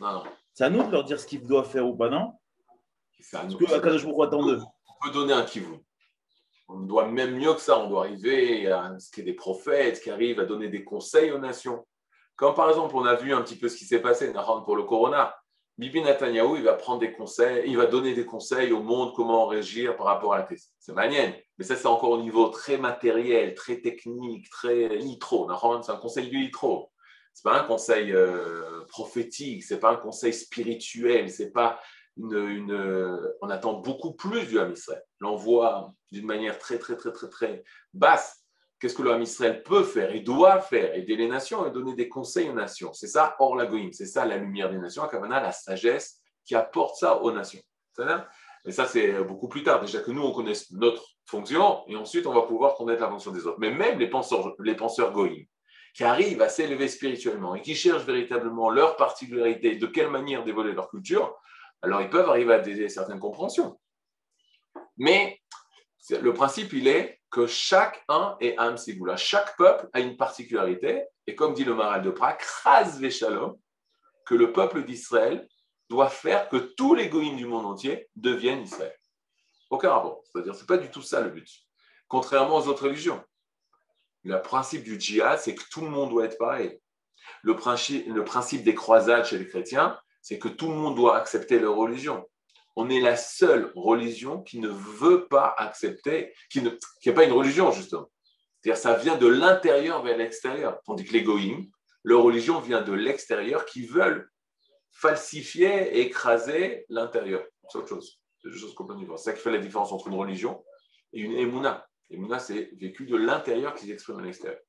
[0.00, 2.32] non, C'est à nous de leur dire ce qu'ils doivent faire ou pas, non?
[3.32, 4.62] Parce que je attendre d'eux.
[4.88, 5.78] On peut donner un kivou.
[6.68, 9.36] On doit même mieux que ça, on doit arriver à ce qu'il y ait des
[9.36, 11.86] prophètes qui arrivent à donner des conseils aux nations.
[12.34, 14.32] Comme par exemple, on a vu un petit peu ce qui s'est passé
[14.64, 15.34] pour le corona.
[15.78, 19.46] Bibi Netanyahu, il va prendre des conseils, il va donner des conseils au monde comment
[19.46, 20.72] réagir par rapport à la crise.
[20.78, 25.48] C'est manienne, mais ça, c'est encore au niveau très matériel, très technique, très nitro.
[25.82, 26.90] C'est un conseil du nitro.
[27.34, 31.78] C'est pas un conseil euh, prophétique, c'est pas un conseil spirituel, c'est pas
[32.16, 35.02] une, on attend beaucoup plus du Ham Israël.
[36.12, 38.46] D'une manière très, très, très, très, très basse
[38.78, 41.94] qu'est-ce que le Ham Israël peut faire et doit faire, aider les nations et donner
[41.94, 42.92] des conseils aux nations.
[42.92, 46.96] C'est ça, hors la goïm, c'est ça la lumière des nations, la sagesse qui apporte
[46.96, 47.60] ça aux nations.
[47.98, 49.80] Mais ça, c'est beaucoup plus tard.
[49.80, 53.30] Déjà que nous, on connaisse notre fonction et ensuite, on va pouvoir connaître la fonction
[53.30, 53.58] des autres.
[53.58, 55.46] Mais même les penseurs, les penseurs goïm,
[55.94, 60.72] qui arrivent à s'élever spirituellement et qui cherchent véritablement leur particularité, de quelle manière dévoiler
[60.72, 61.34] leur culture,
[61.86, 63.78] alors ils peuvent arriver à des, certaines compréhensions.
[64.96, 65.40] Mais
[66.10, 69.16] le principe, il est que chaque un est un Ségoula.
[69.16, 71.04] Chaque peuple a une particularité.
[71.26, 73.56] Et comme dit le Maral de Prague, Kras Veshalom,
[74.24, 75.48] que le peuple d'Israël
[75.88, 78.96] doit faire que tous les goïms du monde entier deviennent Israël.
[79.70, 80.22] Aucun rapport.
[80.24, 81.48] C'est-à-dire, ce n'est pas du tout ça le but.
[82.08, 83.22] Contrairement aux autres religions.
[84.24, 86.80] Le principe du djihad, c'est que tout le monde doit être pareil.
[87.42, 91.76] Le principe des croisades chez les chrétiens, c'est que tout le monde doit accepter leur
[91.76, 92.24] religion
[92.76, 97.72] on est la seule religion qui ne veut pas accepter, qui n'est pas une religion
[97.72, 98.10] justement.
[98.60, 100.78] C'est-à-dire ça vient de l'intérieur vers l'extérieur.
[100.84, 101.70] Tandis que les goïms,
[102.04, 104.30] leur religion vient de l'extérieur qui veulent
[104.92, 107.44] falsifier et écraser l'intérieur.
[107.70, 108.20] C'est autre chose.
[108.42, 110.62] C'est deux choses complètement C'est ça qui fait la différence entre une religion
[111.14, 111.86] et une émouna.
[112.10, 114.60] Émouna, c'est vécu de l'intérieur qui s'exprime à l'extérieur.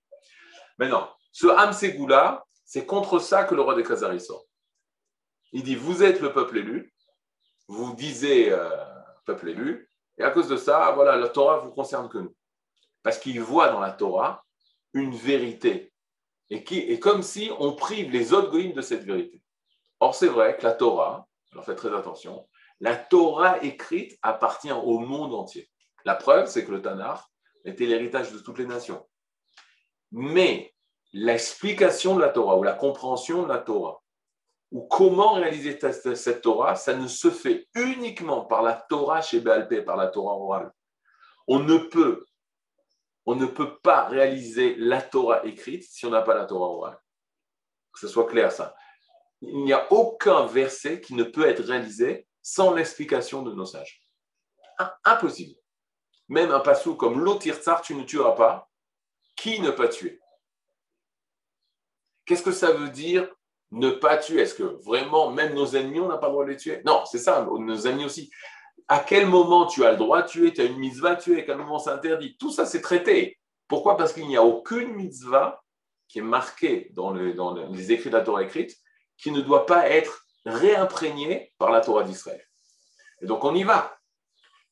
[0.80, 4.46] Maintenant, ce Hamsegoula, c'est contre ça que le roi des Khazars sort.
[5.54, 6.94] Il dit Vous êtes le peuple élu,
[7.68, 8.70] vous disiez euh,
[9.26, 12.36] peuple élu, et à cause de ça, voilà, la Torah vous concerne que nous.
[13.04, 14.44] Parce qu'il voit dans la Torah
[14.94, 15.94] une vérité,
[16.50, 19.42] et qui est comme si on prive les autres goïms de cette vérité.
[20.00, 22.48] Or, c'est vrai que la Torah, alors faites très attention,
[22.80, 25.70] la Torah écrite appartient au monde entier.
[26.06, 27.20] La preuve, c'est que le Tanakh
[27.66, 29.06] était l'héritage de toutes les nations.
[30.12, 30.74] Mais
[31.12, 34.02] l'explication de la Torah ou la compréhension de la Torah
[34.72, 35.80] ou comment réaliser
[36.16, 40.36] cette Torah, ça ne se fait uniquement par la Torah chez Béalpé, par la Torah
[40.36, 40.72] orale.
[41.48, 42.26] On ne peut,
[43.26, 47.00] on ne peut pas réaliser la Torah écrite si on n'a pas la Torah orale.
[47.94, 48.76] Que ce soit clair ça.
[49.42, 54.02] Il n'y a aucun verset qui ne peut être réalisé sans l'explication de nos sages.
[55.06, 55.56] Impossible.
[56.28, 58.70] Même un passou comme l'Otirtsar, tu ne tueras pas.
[59.36, 60.20] Qui ne pas tuer?
[62.26, 63.34] Qu'est-ce que ça veut dire
[63.72, 64.42] ne pas tuer.
[64.42, 66.82] Est-ce que vraiment, même nos ennemis, on n'a pas le droit de les tuer?
[66.86, 68.32] Non, c'est ça, nos ennemis aussi.
[68.88, 70.54] À quel moment tu as le droit de tuer?
[70.54, 73.38] Tu as une mitzvah à tuer, à quel moment c'est interdit Tout ça, c'est traité.
[73.68, 73.98] Pourquoi?
[73.98, 75.62] Parce qu'il n'y a aucune mitzvah
[76.08, 78.78] qui est marquée dans, les écrits de la Torah écrite
[79.18, 82.44] qui ne doit pas être réimprégnée par la Torah d'Israël.
[83.22, 83.98] Et donc, on y va.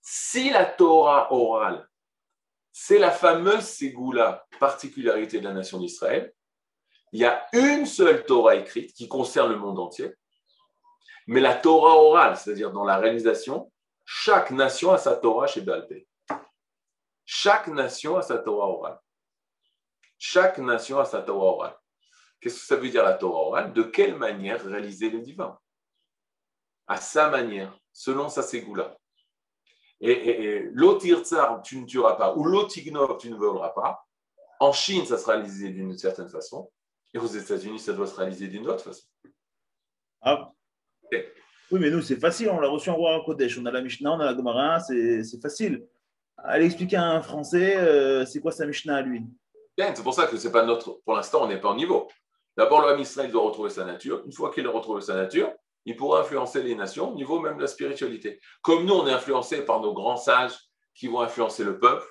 [0.01, 1.89] Si la Torah orale,
[2.71, 6.33] c'est la fameuse ségoula, particularité de la nation d'Israël,
[7.15, 10.13] il y a une seule Torah écrite qui concerne le monde entier,
[11.27, 13.71] mais la Torah orale, c'est-à-dire dans la réalisation,
[14.03, 16.09] chaque nation a sa Torah chez Balpé.
[17.23, 18.99] Chaque nation a sa Torah orale.
[20.17, 21.77] Chaque nation a sa Torah orale.
[22.41, 23.71] Qu'est-ce que ça veut dire la Torah orale?
[23.71, 25.57] De quelle manière réaliser le divin?
[26.85, 28.97] À sa manière, selon sa ségoula.
[30.01, 30.69] Et, et,
[31.63, 34.05] tu ne tueras pas, ou l'otignov, tu ne voleras pas.
[34.59, 36.69] En Chine, ça sera réalisé d'une certaine façon.
[37.15, 39.05] Et aux États-Unis, ça doit se réaliser d'une autre façon.
[40.21, 40.51] Ah.
[41.71, 42.49] Oui, mais nous, c'est facile.
[42.49, 43.57] On l'a reçu en roi Kodesh.
[43.57, 45.87] On a la Mishnah, on a la Gemara, c'est facile.
[46.37, 49.23] Allez expliquer à un Français, euh, c'est quoi sa Mishnah à lui
[49.77, 51.01] c'est pour ça que c'est pas notre.
[51.03, 52.07] Pour l'instant, on n'est pas au niveau.
[52.55, 54.21] D'abord, le Israël doit retrouver sa nature.
[54.25, 55.51] Une fois qu'il a retrouvé sa nature,
[55.85, 58.39] il pourra influencer les nations au niveau même de la spiritualité.
[58.61, 60.57] Comme nous, on est influencé par nos grands sages
[60.93, 62.05] qui vont influencer le peuple.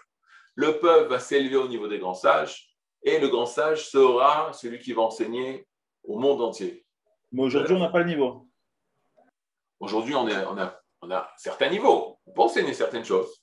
[0.55, 2.74] Le peuple va s'élever au niveau des grands sages
[3.05, 5.69] et le grand sage sera celui qui va enseigner
[6.03, 6.85] au monde entier.
[7.33, 8.49] Mais aujourd'hui, on n'a pas le niveau.
[9.79, 12.19] Aujourd'hui, on, on, a, on a certains niveaux.
[12.27, 13.43] On peut enseigner certaines choses.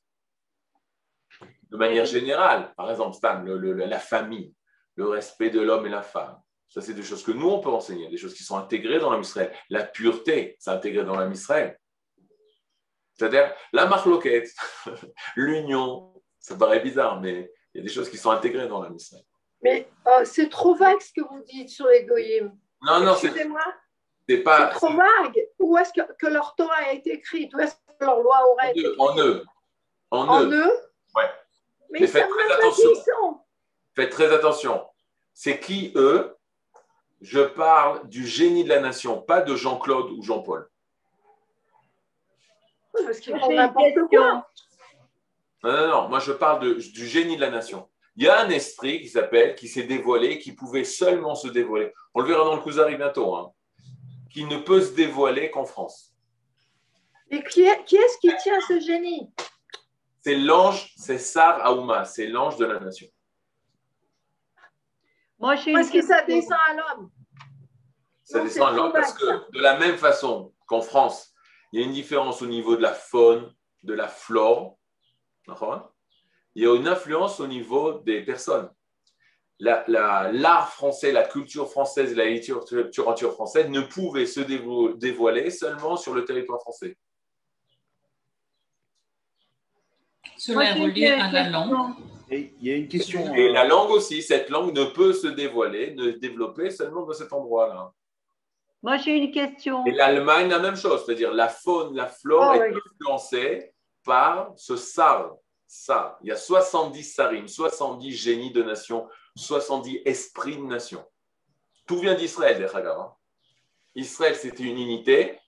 [1.69, 4.54] De manière générale, par exemple, Stan, la famille,
[4.95, 6.38] le respect de l'homme et la femme.
[6.67, 9.12] Ça, c'est des choses que nous, on peut enseigner, des choses qui sont intégrées dans
[9.12, 9.54] l'âme Israël.
[9.69, 11.78] La pureté, c'est intégré dans l'âme Israël.
[13.13, 14.50] C'est-à-dire la marloquette,
[15.36, 18.95] l'union, ça paraît bizarre, mais il y a des choses qui sont intégrées dans l'âme
[18.95, 19.24] Israël.
[19.63, 22.52] Mais oh, c'est trop vague ce que vous dites sur les goyim.
[22.82, 23.32] Non, non, c'est.
[24.28, 24.67] C'est pas.
[24.67, 25.47] trop vague.
[25.60, 27.54] Où est-ce que, leur Torah a été écrite?
[27.54, 29.45] Où est-ce que leur loi aurait été écrite En eux.
[30.10, 30.71] En, en eux.
[31.15, 31.30] Ouais.
[31.89, 32.89] Mais, faites très attention.
[33.95, 34.86] Faites très attention.
[35.34, 36.36] C'est qui eux?
[37.19, 40.67] Je parle du génie de la nation, pas de Jean-Claude ou Jean-Paul.
[42.93, 44.47] Parce qu'ils font n'importe quoi.
[45.63, 46.10] Non, non, non.
[46.10, 47.88] Moi, je parle de- du génie de la nation.
[48.17, 51.93] Il y a un esprit qui s'appelle, qui s'est dévoilé, qui pouvait seulement se dévoiler.
[52.13, 53.54] On le verra dans le Kuzari bientôt, hein,
[54.30, 56.13] qui ne peut se dévoiler qu'en France.
[57.30, 59.32] Et qui est- qui est-ce qui tient ce génie?
[60.19, 63.08] C'est l'ange, c'est Sar Aouma, c'est l'ange de la nation.
[65.39, 67.10] Moi, Ou une est-ce que ça descend à l'homme
[68.24, 71.34] Ça Non, descend là, trop parce que de la même façon qu'en France,
[71.71, 73.52] il y a une différence au niveau de la faune,
[73.84, 74.78] de la flore.
[75.47, 75.91] d'accord?
[76.56, 78.70] Il y a une influence au niveau des personnes.
[79.60, 85.50] La- la- L'art français, la culture française, la littérature française ne pouvaient se dévo- dévoiler
[85.52, 86.98] seulement sur le territoire français.
[90.38, 91.66] Cela est relié à la question.
[91.72, 91.94] langue.
[92.32, 93.36] Et il y a une question.
[93.36, 97.06] Et euh, la langue aussi, cette langue ne peut se dévoiler, ne se développer seulement
[97.06, 97.92] dans cet endroit-là.
[98.82, 99.86] Moi, j'ai une question.
[99.86, 102.80] Et l'Allemagne, la même chose, c'est-à-dire la faune, la flore Oh, est oui.
[102.94, 103.72] influencée
[104.04, 105.36] par ce sar.
[105.74, 109.08] Ça, il y a 70 sarim, 70 génies de nation,
[109.38, 111.02] 70 esprits de nation.
[111.88, 113.14] Tout vient d'Israël, des hein.
[113.96, 115.40] Israël, c'était une unité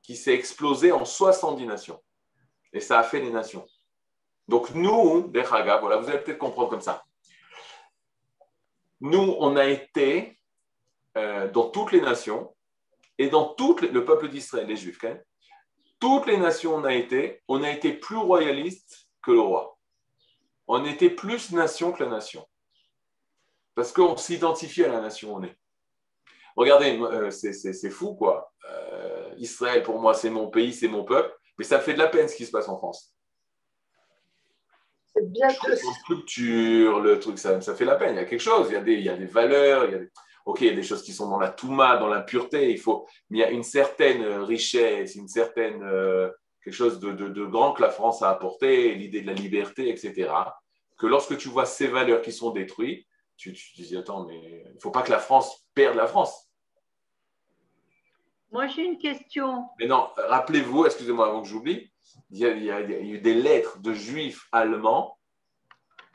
[0.00, 2.02] qui s'est explosée en 70 nations.
[2.72, 3.66] Et ça a fait les nations.
[4.48, 7.04] Donc nous, des voilà, vous allez peut-être comprendre comme ça.
[9.02, 10.40] Nous, on a été
[11.18, 12.56] euh, dans toutes les nations,
[13.18, 15.22] et dans tout le peuple d'Israël, les Juifs, même,
[16.00, 19.76] toutes les nations on a été, on a été plus royaliste que le roi.
[20.68, 22.46] On était plus nation que la nation.
[23.74, 25.56] Parce qu'on s'identifie à la nation on est.
[26.56, 28.50] Regardez, euh, c'est- fou, quoi.
[28.70, 32.06] Euh, Israël, pour moi, c'est mon pays, c'est mon peuple, mais ça fait de la
[32.08, 33.12] peine ce qui se passe en France.
[35.14, 38.14] C'est bien que la structure, le truc, ça, ça fait la peine.
[38.14, 39.92] Il y a quelque chose, il y a des, il y a des valeurs, il
[39.92, 40.10] y a des-
[40.46, 43.06] ok, il y a des choses qui sont dans la touma, dans l'impureté, il faut,
[43.28, 46.30] mais il y a une certaine richesse, une certaine euh,
[46.66, 49.88] quelque chose de, de- de grand que la France a apporté, l'idée de la liberté,
[49.88, 50.32] etc.
[50.98, 54.64] Que lorsque tu vois ces valeurs qui sont détruites, tu, tu te dis attends, mais
[54.66, 56.50] il ne faut pas que la France perde la France.
[58.50, 59.68] Moi, j'ai une question.
[59.78, 61.92] Mais non, rappelez-vous, excusez-moi avant que j'oublie,
[62.30, 65.16] il y, a, il y a- il y a eu des lettres de juifs allemands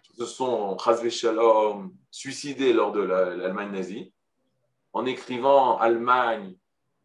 [0.03, 0.77] qui se sont,
[1.09, 4.13] Shalom, suicidés lors de la- l'Allemagne nazie,
[4.91, 6.57] en écrivant Allemagne,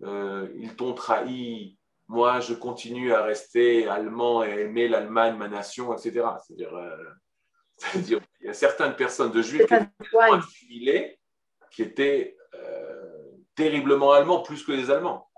[0.03, 1.76] euh, ils t'ont trahi,
[2.09, 6.27] moi je continue à rester allemand et à aimer l'Allemagne, ma nation, etc.
[6.45, 6.97] C'est-à-dire, euh,
[7.77, 9.67] c'est-à-dire, il y a certaines personnes de juifs
[11.71, 15.29] qui étaient qui euh, terriblement allemands, plus que les Allemands.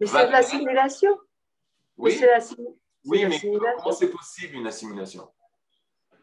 [0.00, 1.18] Mais c'est de l'assimilation.
[1.96, 2.78] Mais Oui, l'assimilation.
[3.04, 5.28] Oui, mais comment c'est possible une assimilation?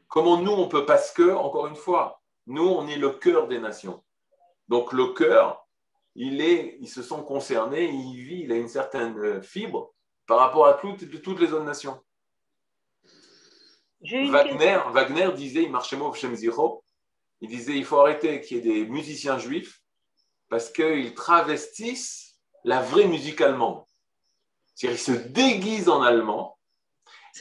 [0.07, 3.59] Comment nous, on peut Parce que, encore une fois, nous, on est le cœur des
[3.59, 4.03] nations.
[4.67, 5.64] Donc, le cœur,
[6.15, 9.93] il est, ils se sont concernés, il vit, il a une certaine euh, fibre
[10.25, 12.01] par rapport à toutes, les autres nations.
[14.01, 16.83] Wagner, Wagner disait, il marchait mot Shem Ziro,
[17.41, 19.81] il disait, il faut arrêter qu'il y ait des musiciens juifs
[20.49, 23.83] parce qu'ils travestissent la vraie musique allemande.
[24.73, 26.57] C'est-à-dire, ils se déguisent en allemand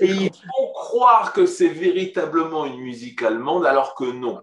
[0.01, 4.43] et ils font croire que c'est véritablement une musique allemande alors que non.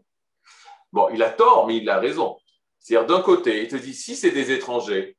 [0.91, 2.38] Bon, il a tort, mais il a raison.
[2.82, 5.15] C'est-à-dire, d'un côté, il te dit, si c'est des étrangers,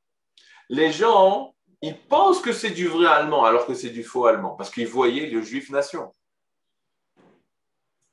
[0.68, 4.56] les gens, ils pensent que c'est du vrai allemand alors que c'est du faux allemand,
[4.56, 6.12] parce qu'ils voyaient le juif nation.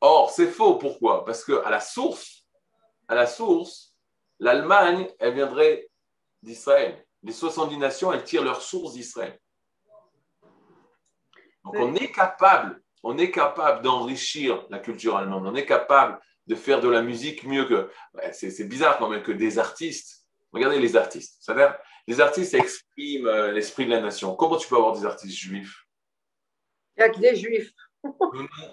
[0.01, 0.75] Or, c'est faux.
[0.75, 1.25] Pourquoi?
[1.25, 2.45] Parce qu'à la source,
[3.07, 3.95] à la source,
[4.39, 5.89] l'Allemagne, elle viendrait
[6.43, 7.03] d'Israël.
[7.23, 9.37] Les 70 nations, elles tirent leur source d'Israël.
[11.65, 15.47] Donc, on est capable, on est capable d'enrichir la culture allemande.
[15.47, 17.89] On est capable de faire de la musique mieux que.
[18.15, 20.25] ouais, c'est, bizarre quand même que des artistes.
[20.51, 21.37] Regardez les artistes.
[21.39, 24.35] C'est-à-dire, les artistes expriment euh, l'esprit de la nation.
[24.35, 25.85] Comment tu peux avoir des artistes juifs?
[26.97, 27.71] Il n'y a que des juifs.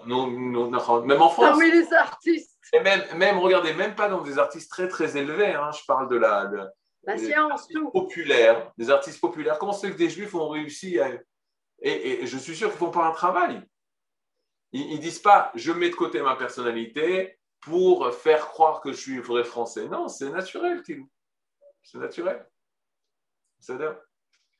[0.07, 1.49] Non, non, non, Même en France.
[1.49, 2.57] Parmi les artistes.
[2.73, 5.53] Et même, même, regardez, même pas dans des artistes très très élevés.
[5.53, 5.69] hein.
[5.71, 6.67] Je parle de la, de-
[7.03, 7.91] La science, tout.
[7.91, 9.59] populaires, des artistes populaires.
[9.59, 11.09] Comment c'est que des juifs ont réussi à.
[11.81, 13.61] Et, et je suis sûr qu'ils font pas un travail.
[14.71, 18.97] Ils, ils disent pas, je mets de côté ma personnalité pour faire croire que je
[18.97, 19.87] suis vrai français.
[19.87, 21.05] Non, c'est naturel, Tim.
[21.83, 22.45] C'est naturel.
[23.59, 23.97] C'est-à-dire-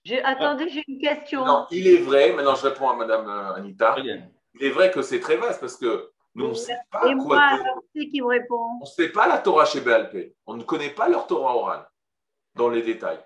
[0.04, 1.46] J'ai- Attendez, j'ai une question.
[1.46, 5.02] Non, il est vrai, maintenant je réponds à Madame euh, Anita, il est vrai que
[5.02, 7.60] c'est très vaste parce que nous, on ne sait pas Et quoi moi,
[7.96, 8.78] c'est qui me répond?
[8.80, 10.36] On ne sait pas la Torah chez BLP.
[10.46, 11.90] On ne connaît pas leur Torah orale
[12.56, 13.20] dans les détails.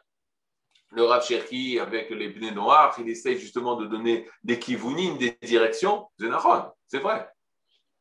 [0.92, 5.38] Le Rav Cherki, avec les Bnei Noirs, il essaye justement de donner des kivunim, des
[5.42, 6.10] directions.
[6.20, 6.30] C'est
[6.88, 7.30] c'est vrai.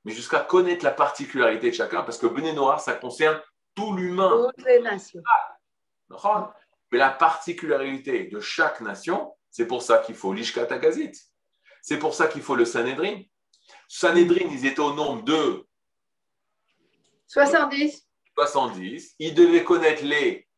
[0.04, 3.40] Mais jusqu'à connaître la particularité de chacun, parce que Bnei Noirs, ça concerne
[3.74, 4.30] tout l'humain.
[4.30, 5.22] Toutes les nations.
[6.92, 11.12] Mais la particularité de chaque nation, c'est pour ça qu'il faut l'Ishkat Agazit.
[11.82, 13.22] C'est pour ça qu'il faut le Sanhedrin.
[13.88, 15.66] Sanhedrin, ils étaient au nombre de
[17.28, 18.08] 70.
[18.36, 19.14] 70.
[19.18, 20.48] Ils devaient connaître les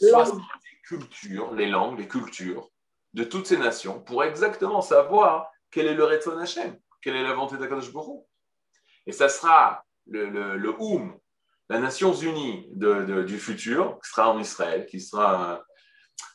[0.00, 0.26] Langues.
[0.26, 0.44] 70
[0.84, 2.70] cultures, les langues, les cultures
[3.14, 7.34] de toutes ces nations pour exactement savoir quel est le Retzon Hashem, quelle est la
[7.34, 8.24] volonté d'Akadosh Hu.
[9.08, 11.18] Et ça sera le, le, Oum,
[11.70, 15.64] la Nations Unies du futur, qui sera en Israël, qui sera.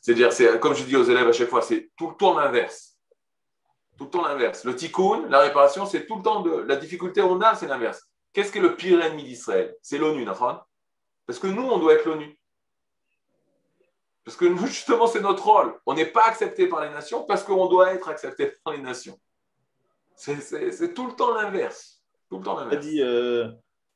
[0.01, 2.97] C'est-à-dire, c'est, comme je dis aux élèves à chaque fois, c'est tout le temps l'inverse.
[3.95, 4.63] Tout le temps l'inverse.
[4.65, 6.51] Le tikkun, la réparation, c'est tout le temps de.
[6.67, 8.01] La difficulté on a, c'est l'inverse.
[8.33, 9.75] Qu'est-ce que le pire ennemi d'Israël?
[9.83, 10.59] C'est l'ONU, Nafran.
[11.27, 12.39] Parce que nous, on doit être l'ONU.
[14.25, 15.79] Parce que nous, justement, c'est notre rôle.
[15.85, 19.19] On n'est pas accepté par les nations parce qu'on doit être accepté par les nations.
[20.15, 21.92] C'est tout le temps l'inverse.
[22.33, 22.85] Tout le temps a l'inverse.
[22.85, 23.49] dit euh,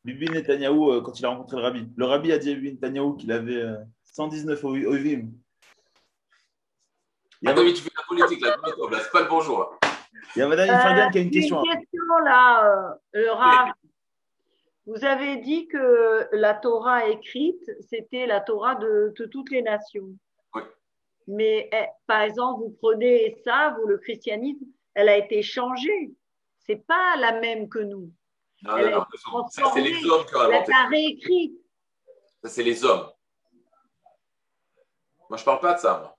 [0.06, 1.88] Bibi Netanyahou euh, quand il a rencontré le rabbi.
[1.96, 5.32] Le rabbi a dit à Bibi Netanyahou qu'il avait euh, 119 Ovi- Ovim.
[7.42, 8.56] Il y Ah, a, David, tu fais la politique, là.
[8.92, 9.90] là, C'est pas le bonjour, là.
[10.36, 11.64] il y a Madame Ifradian qui a une question.
[11.64, 13.70] Une question là, euh, le Rav.
[14.86, 20.08] Vous avez dit que la Torah écrite, c'était la Torah de, de toutes les nations.
[20.56, 20.62] Oui.
[21.28, 26.12] Mais eh, par exemple, vous prenez ça, vous, le christianisme, elle a été changée.
[26.60, 28.10] C'est pas la même que nous.
[28.64, 29.48] Non, Elle non, est non.
[29.50, 30.72] Ça, c'est les hommes qui ont inventé.
[32.44, 33.10] Ça, c'est les hommes.
[35.30, 36.18] Moi, je parle pas de ça, moi.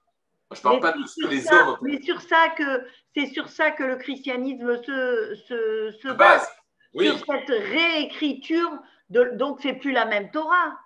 [0.51, 2.86] Moi, je parle Mais pas de ce que les ça- hommes Mais sur ça que
[3.14, 6.16] c'est sur ça que le christianisme se, se, se base.
[6.16, 6.49] base.
[6.95, 8.70] Oui, Sur cette réécriture,
[9.11, 10.78] de, donc c'est plus la même Torah.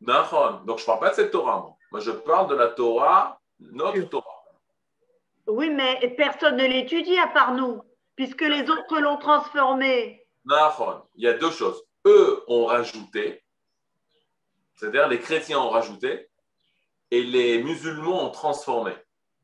[0.00, 0.64] Nahon.
[0.64, 1.76] Donc, je parle pas de cette Torah, moi.
[1.90, 4.42] Moi, je parle de la Torah, notre Torah.
[5.46, 7.80] Oui, mais personne ne l'étudie à part nous,
[8.16, 10.21] puisque les autres l'ont transformée.
[10.44, 11.82] Il y a deux choses.
[12.06, 13.44] Eux ont rajouté,
[14.74, 16.28] c'est-à-dire les chrétiens ont rajouté,
[17.10, 18.92] et les musulmans ont transformé.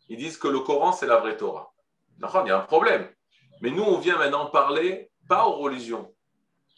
[0.08, 1.72] Ils disent que le Coran, c'est la vraie Torah.
[2.16, 3.08] Il y a un problème.
[3.60, 6.12] Mais nous, on vient maintenant parler pas aux religions.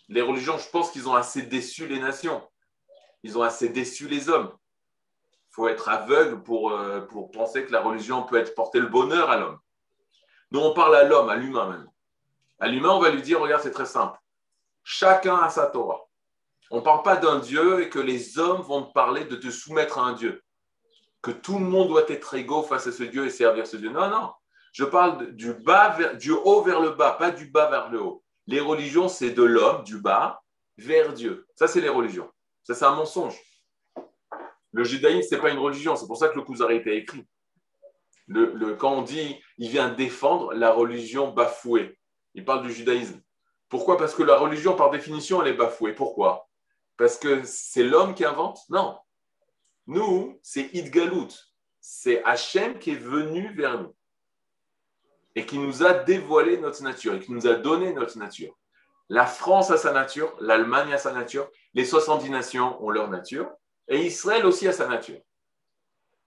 [0.09, 2.43] Les religions, je pense qu'ils ont assez déçu les nations.
[3.23, 4.53] Ils ont assez déçu les hommes.
[5.51, 8.89] Il faut être aveugle pour, euh, pour penser que la religion peut être porter le
[8.89, 9.59] bonheur à l'homme.
[10.51, 11.95] Nous, on parle à l'homme, à l'humain maintenant.
[12.61, 14.19] À l'humain, on va lui dire, regarde, c'est très simple.
[14.85, 16.01] Chacun a sa Torah.
[16.71, 19.51] On ne parle pas d'un Dieu et que les hommes vont te parler de te
[19.51, 20.43] soumettre à un Dieu.
[21.23, 23.91] Que tout le monde doit être égaux face à ce Dieu et servir ce Dieu.
[23.91, 24.33] Non, non.
[24.73, 28.23] Je parle du, bas du haut vers le bas, pas du bas vers le haut.
[28.47, 30.43] Les religions, c'est de l'homme, du bas,
[30.77, 31.47] vers Dieu.
[31.57, 32.31] Ça, c'est les religions.
[32.63, 33.39] Ça, c'est un mensonge.
[34.73, 35.97] Le judaïsme, ce n'est pas une religion.
[35.97, 37.27] C'est pour ça que le Kuzari a été écrit.
[38.29, 41.99] Le- quand on dit il vient défendre la religion bafouée,
[42.35, 43.21] il parle du judaïsme.
[43.69, 43.97] Pourquoi?
[43.97, 45.95] Parce que la religion, par définition, elle est bafouée.
[45.95, 46.49] Pourquoi?
[46.97, 48.59] Parce que c'est l'homme qui invente?
[48.69, 48.99] Non.
[49.87, 51.29] Nous, c'est Idgalout.
[51.81, 53.95] C'est Hachem qui est venu vers nous
[55.35, 58.57] et qui nous a dévoilé notre nature et qui nous a donné notre nature.
[59.09, 63.51] La France a sa nature, l'Allemagne a sa nature, les 70 nations ont leur nature
[63.89, 65.21] et Israël aussi a sa nature.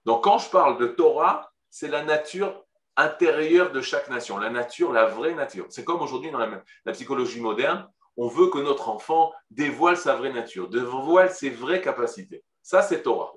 [0.04, 2.63] Donc quand je parle de Torah, c'est la nature
[2.96, 5.66] intérieure de chaque nation, la nature, la vraie nature.
[5.70, 10.32] C'est comme aujourd'hui dans la, psychologie moderne, on veut que notre enfant dévoile sa vraie
[10.32, 12.44] nature, dévoile ses vraies capacités.
[12.62, 13.32] Ça, c'est Torah.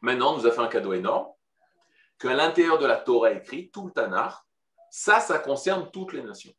[0.00, 1.28] Maintenant, on nous a fait un cadeau énorme,
[2.18, 4.34] qu'à l'intérieur de la Torah écrit, tout le Tanakh,
[4.90, 6.52] ça, ça concerne toutes les nations.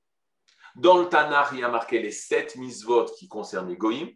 [0.76, 4.10] Dans le Tanakh, il y a marqué les sept misvot qui concernent les goïms.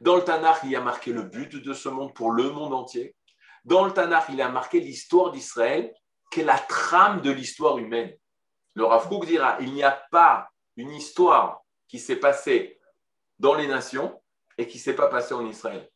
[0.00, 2.74] Dans le Tanakh, il y a marqué le but de ce monde pour le monde
[2.74, 3.16] entier.
[3.64, 5.94] Dans le Tanakh, il a marqué l'histoire d'Israël,
[6.30, 8.14] qui est la trame de l'histoire humaine.
[8.74, 12.78] Le Rav Kook dira, il n'y a pas une histoire qui s'est passée
[13.38, 14.20] dans les nations
[14.56, 15.88] et qui ne s'est pas passée en Israël.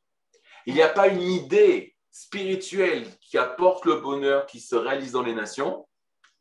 [0.66, 5.22] Il n'y a pas une idée spirituelle qui apporte le bonheur, qui se réalise dans
[5.22, 5.87] les nations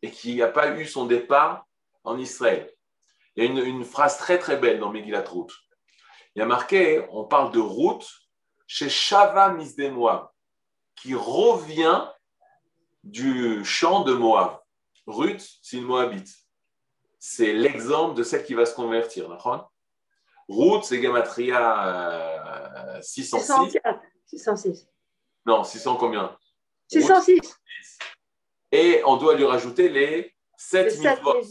[0.01, 1.65] et qui n'a pas eu son départ
[2.03, 2.71] en Israël.
[3.35, 5.53] Il y a une, phrase très très belle dans Megillat Ruth.
[6.35, 8.07] Il y a marqué, on parle de Ruth
[8.67, 10.29] chez Shava Misde Moab,
[10.95, 12.05] qui revient
[13.03, 14.59] du champ de Moab.
[15.07, 16.29] Ruth, c'est une Moabite.
[17.19, 19.29] C'est l'exemple de celle qui va se convertir.
[20.49, 23.45] Ruth, c'est Gematria euh, 606.
[23.45, 23.99] 604.
[24.25, 24.87] 606.
[25.45, 26.37] Non, 600 combien?
[26.87, 27.57] 606.
[28.71, 31.45] Et on doit lui rajouter les 7 Les 7 misvotes.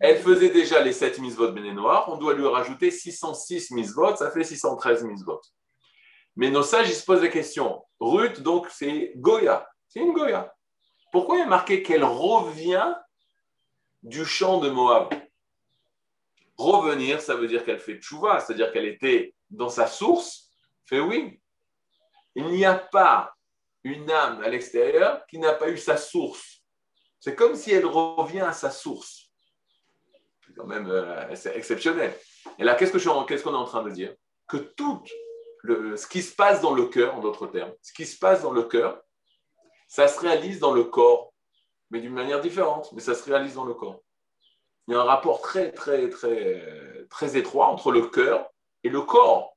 [0.00, 2.08] Elle faisait déjà les 7 misvotes béné noir.
[2.08, 4.18] On doit lui rajouter 606 misvotes.
[4.18, 5.52] Ça fait 613 misvotes.
[6.36, 7.84] Mais nos sages, ils se posent la question.
[8.00, 9.68] Ruth, donc, c'est Goya.
[9.88, 10.53] C'est une Goya.
[11.14, 12.92] Pourquoi il est marqué qu'elle revient
[14.02, 15.14] du champ de Moab?
[16.56, 20.50] Revenir, ça veut dire qu'elle fait tchouva, c'est-à-dire qu'elle était dans sa source.
[20.84, 21.40] Fait oui.
[22.34, 23.32] Il n'y a pas
[23.84, 26.64] une âme à l'extérieur qui n'a pas eu sa source.
[27.20, 29.30] C'est comme si elle revient à sa source.
[30.44, 32.12] C'est quand même euh, exceptionnel.
[32.58, 34.16] Et là, qu'est-ce qu'on est en train de dire?
[34.48, 35.00] Que tout
[35.62, 38.50] ce qui se passe dans le cœur, en d'autres termes, ce qui se passe dans
[38.50, 39.00] le cœur,
[39.94, 41.32] ça se réalise dans le corps,
[41.90, 44.00] mais d'une manière différente, mais ça se réalise dans le corps.
[44.88, 48.50] Il y a un rapport très, très, très, très étroit entre le cœur
[48.82, 49.56] et le corps.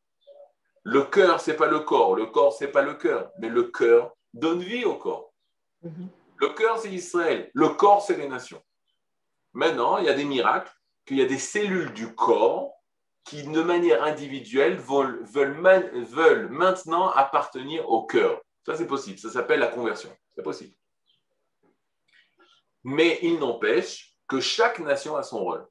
[0.84, 4.16] Le cœur, c'est pas le corps, le corps, c'est pas le cœur, mais le cœur
[4.32, 5.34] donne vie au corps.
[5.82, 6.08] Mhm.
[6.36, 8.62] Le cœur, c'est Israël, le corps, c'est les nations.
[9.54, 10.72] Maintenant, il y a des miracles,
[11.08, 12.74] qu'il y a des cellules du corps
[13.24, 18.40] qui, de manière individuelle, veulent, veulent, maintenant appartenir au cœur.
[18.68, 19.18] Ça, c'est possible.
[19.18, 20.16] Ça s'appelle la conversion.
[20.38, 20.76] C'est possible.
[22.84, 25.68] Mais il n'empêche que chaque nation a son rôle.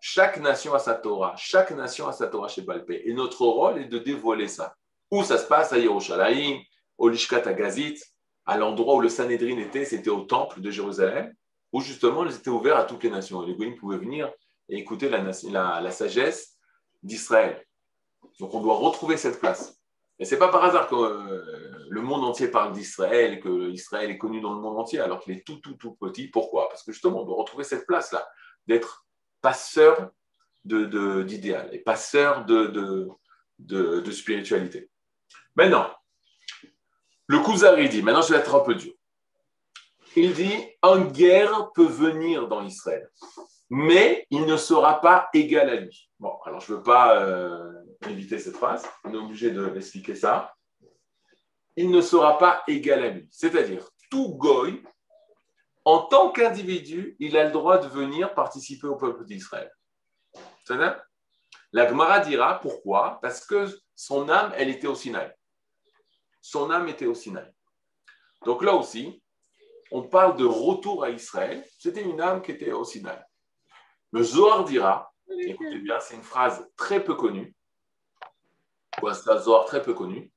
[0.00, 1.34] Chaque nation a sa Torah.
[1.36, 3.02] Chaque nation a sa Torah chez Balpé.
[3.04, 4.76] Et notre rôle est de dévoiler ça.
[5.10, 5.72] Où ça se passe?
[5.72, 6.60] À Yerushalayim,
[6.98, 8.00] au Lishkat Agazit,
[8.44, 11.34] à l'endroit où le Sanhedrin était, c'était au temple de Jérusalem,
[11.72, 13.42] où justement ils étaient ouverts à toutes les nations.
[13.42, 14.32] Les Goïms pouvaient venir
[14.68, 16.56] et écouter la, la sagesse
[17.02, 17.66] d'Israël.
[18.38, 19.75] Donc on doit retrouver cette place.
[20.18, 24.18] Et c'est pas par hasard que euh, le monde entier parle d'Israël que Israël est
[24.18, 26.28] connu dans le monde entier alors qu'il est tout, tout, tout petit.
[26.28, 26.68] Pourquoi?
[26.68, 28.26] Parce que justement, on doit retrouver cette place-là,
[28.66, 29.06] d'être
[29.42, 30.10] passeur
[30.64, 34.90] d'idéal et passeur de, spiritualité.
[35.54, 35.90] Maintenant,
[37.28, 38.92] le Kuzari dit, maintenant je vais être un peu dur.
[40.16, 43.10] Il dit, un guerre peut venir dans Israël
[43.70, 46.05] mais il ne sera pas égal à lui.
[46.18, 47.72] Bon, alors je ne veux pas euh,
[48.08, 50.54] éviter cette phrase, on est obligé de l'expliquer ça.
[51.76, 53.28] Il ne sera pas égal à lui.
[53.30, 54.82] C'est-à-dire, tout goy,
[55.84, 59.70] en tant qu'individu, il a le droit de venir participer au peuple d'Israël.
[61.72, 63.18] La Gemara dira pourquoi?
[63.20, 65.32] Parce que son âme, elle était au Sinaï.
[66.40, 67.50] Son âme était au Sinaï.
[68.44, 69.22] Donc là aussi,
[69.90, 71.64] on parle de retour à Israël.
[71.78, 73.22] C'était une âme qui était au Sinaï.
[74.12, 77.54] Le Zohar dira, écoutez bien, c'est une phrase très peu connue,
[79.02, 80.30] ou un Zohar très peu connu.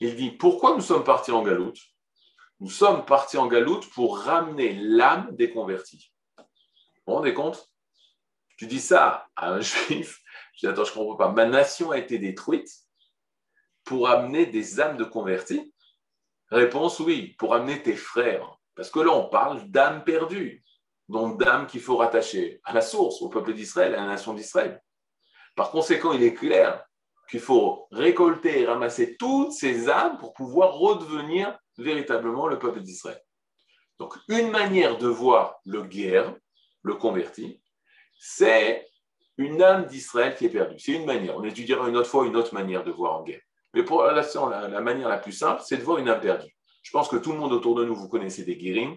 [0.00, 1.78] Il dit Pourquoi nous sommes partis en galoute?
[2.60, 6.12] Nous sommes partis en galoute pour ramener l'âme des convertis.
[6.38, 6.44] Vous
[7.06, 7.70] vous rendez compte?
[8.56, 10.20] Tu dis ça à un juif,
[10.54, 11.32] je dis Attends, je ne comprends pas.
[11.32, 12.70] Ma nation a été détruite
[13.84, 15.72] pour amener des âmes de convertis?
[16.50, 18.58] Réponse oui, pour amener tes frères.
[18.74, 20.64] Parce que là, on parle d'âmes perdues
[21.08, 24.82] donc d'âmes qu'il faut rattacher à la source, au peuple d'Israël, à la nation d'Israël.
[25.54, 26.84] Par conséquent, il est clair
[27.30, 33.20] qu'il faut récolter et ramasser toutes ces âmes pour pouvoir redevenir véritablement le peuple d'Israël.
[33.98, 36.34] Donc, une manière de voir le guerre,
[36.82, 37.60] le converti,
[38.18, 38.86] c'est
[39.36, 40.78] une âme d'Israël qui est perdue.
[40.78, 41.36] C'est une manière.
[41.36, 43.40] On étudiera une autre fois une autre manière de voir en guerre.
[43.72, 46.54] Mais pour l'instant, la, la manière la plus simple, c'est de voir une âme perdue.
[46.82, 48.96] Je pense que tout le monde autour de nous, vous connaissez des guérines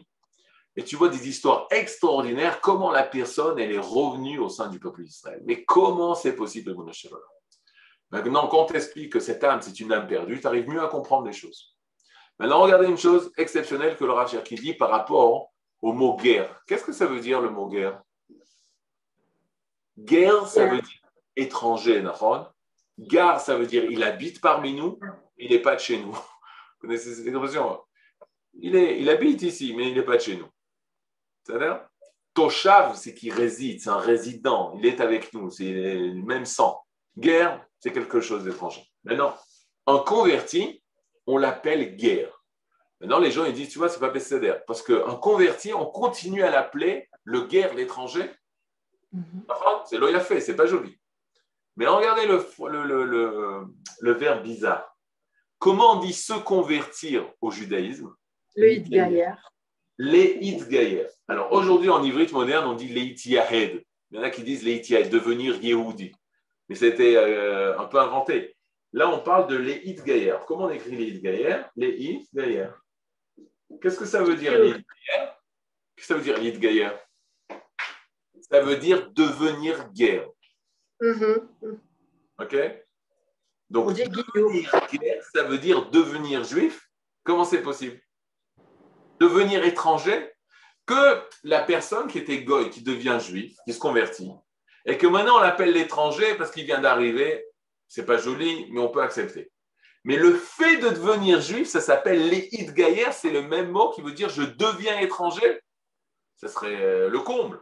[0.78, 4.80] et tu vois des histoires extraordinaires, comment la personne, elle est revenue au sein du
[4.80, 5.41] peuple d'Israël.
[5.43, 6.86] Mais comment c'est possible, mon
[8.11, 10.88] Maintenant, quand on t'explique que cette âme, c'est une âme perdue, tu arrives mieux à
[10.88, 11.75] comprendre les choses.
[12.38, 15.51] Maintenant, regardez une chose exceptionnelle que le Rav qui dit par rapport
[15.82, 16.61] au mot guerre.
[16.67, 17.99] Qu'est-ce que ça veut dire le mot guerre
[19.97, 21.01] Guerre, ça veut dire
[21.36, 22.45] étranger, Nahon.
[22.99, 24.99] Gare, ça veut dire il habite parmi nous,
[25.38, 26.11] il n'est pas de chez nous.
[26.11, 26.21] Vous
[26.82, 27.80] connaissez cette expression?
[28.59, 30.47] Il, est, il habite ici, mais il n'est pas de chez nous.
[31.47, 31.79] C'est-à-dire
[32.33, 36.83] Toshav, c'est qui réside, c'est un résident, il est avec nous, c'est le même sang.
[37.17, 38.83] Guerre, c'est quelque chose d'étranger.
[39.05, 39.33] Maintenant,
[39.87, 40.83] un converti,
[41.25, 42.43] on l'appelle guerre.
[42.99, 44.55] Maintenant, les gens ils disent, tu vois, c'est pas Besséder.
[44.67, 48.29] Parce qu'un converti, on continue à l'appeler le guerre, l'étranger.
[49.13, 49.45] Mhm.
[49.47, 50.99] Enfin, c'est l'oyafé, c'est pas joli.
[51.77, 53.65] Mais regardez le, le, le,
[54.01, 54.97] le, verbe bizarre.
[55.59, 58.13] Comment on dit se convertir au judaïsme?
[58.55, 59.31] Le Hitgayer.
[59.97, 61.07] Les Gaïer.
[61.27, 63.83] Alors aujourd'hui, en ivrite moderne, on dit Leit Yahed.
[64.11, 66.13] Il y en a qui disent Leit Yahed, devenir Yehudi.
[66.69, 68.55] Mais c'était euh, un peu inventé.
[68.93, 70.35] Là, on parle de Leit Gaïer.
[70.47, 72.67] Comment on écrit Leit Gaïer Leit Gaïer.
[73.81, 75.31] Qu'est-ce que ça veut dire Leit Gaïer
[75.95, 76.91] Qu'est-ce que ça veut dire Leit
[78.49, 80.27] Ça veut dire devenir guerre.
[81.01, 81.79] Mm-hmm.
[82.39, 82.55] OK?
[83.69, 86.89] Donc, devenir guerre, ça veut dire devenir juif.
[87.23, 87.99] Comment c'est possible?
[89.20, 90.32] Devenir étranger
[90.86, 94.32] que la personne qui était goy, qui devient juif, qui se convertit,
[94.86, 97.45] et que maintenant on l'appelle l'étranger parce qu'il vient d'arriver,
[97.88, 99.51] c'est pas joli, mais on peut accepter.
[100.03, 104.01] Mais le fait de devenir juif, ça s'appelle l'Eid Gaïer, c'est le même mot qui
[104.01, 105.59] veut dire je deviens étranger.
[106.38, 107.59] Ce serait euh, le comble.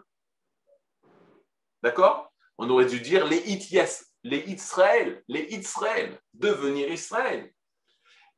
[1.81, 2.31] D'accord?
[2.57, 7.51] On aurait dû dire les Yes, les Israël, les Israël, devenir Israël.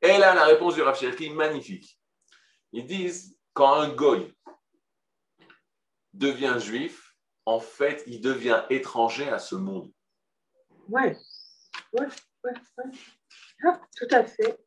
[0.01, 1.96] Et là, la réponse du Rav Cherki, magnifique.
[2.73, 4.33] Ils disent, quand un goy
[6.13, 7.15] devient juif,
[7.45, 9.91] en fait, il devient étranger à ce monde.
[10.89, 11.13] Oui,
[11.93, 12.05] oui,
[12.43, 12.51] oui.
[13.65, 14.57] Ah, tout à fait.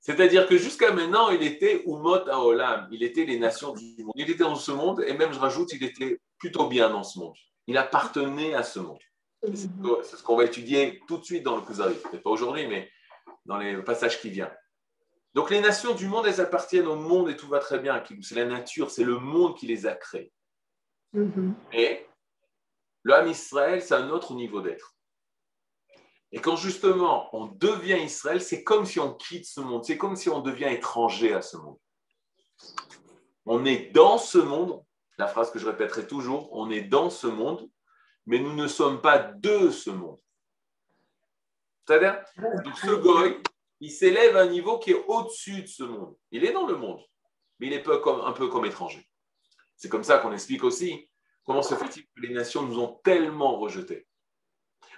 [0.00, 4.12] C'est-à-dire que jusqu'à maintenant, il était Umot Olam, il était les nations du monde.
[4.16, 7.18] Il était dans ce monde, et même, je rajoute, il était plutôt bien dans ce
[7.18, 7.34] monde.
[7.66, 9.00] Il appartenait à ce monde.
[9.42, 11.94] C'est ce qu'on va étudier tout de suite dans le Kuzari.
[11.94, 12.90] Peut-être pas aujourd'hui, mais
[13.44, 14.54] dans les passages qui viennent.
[15.34, 18.02] Donc les nations du monde, elles appartiennent au monde et tout va très bien.
[18.22, 20.32] C'est la nature, c'est le monde qui les a créées.
[21.12, 21.54] Mhm.
[21.72, 22.06] Et
[23.02, 24.94] l'homme Israël, c'est un autre niveau d'être.
[26.30, 30.16] Et quand justement on devient Israël, c'est comme si on quitte ce monde, c'est comme
[30.16, 31.78] si on devient étranger à ce monde.
[33.46, 34.82] On est dans ce monde,
[35.18, 37.68] la phrase que je répéterai toujours, on est dans ce monde,
[38.26, 40.18] mais nous ne sommes pas de ce monde.
[41.86, 42.24] C'est-à-dire,
[42.82, 43.42] ce goy,
[43.84, 46.16] il s'élève à un niveau qui est au-dessus de ce monde.
[46.30, 47.02] Il est dans le monde,
[47.58, 49.06] mais il est peu comme, un peu comme étranger.
[49.76, 51.10] C'est comme ça qu'on explique aussi
[51.44, 54.06] comment se fait-il que les nations nous ont tellement rejetés.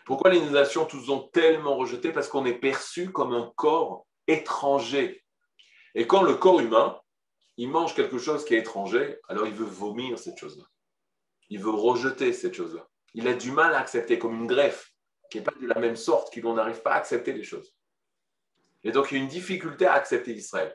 [0.04, 2.12] Pourquoi les nations nous ont tellement rejetés?
[2.12, 5.24] Parce qu'on est perçu comme un corps étranger.
[5.96, 7.00] Et quand le corps humain,
[7.56, 10.64] il mange quelque chose qui est étranger, alors il veut vomir cette chose-là.
[11.48, 12.86] Il veut rejeter cette chose-là.
[13.14, 14.92] Il a du mal à accepter, comme une greffe,
[15.28, 17.75] qui n'est pas de la même sorte, qu'on n'arrive pas à accepter les choses.
[18.86, 20.72] Et donc, il y a une difficulté à accepter Israël.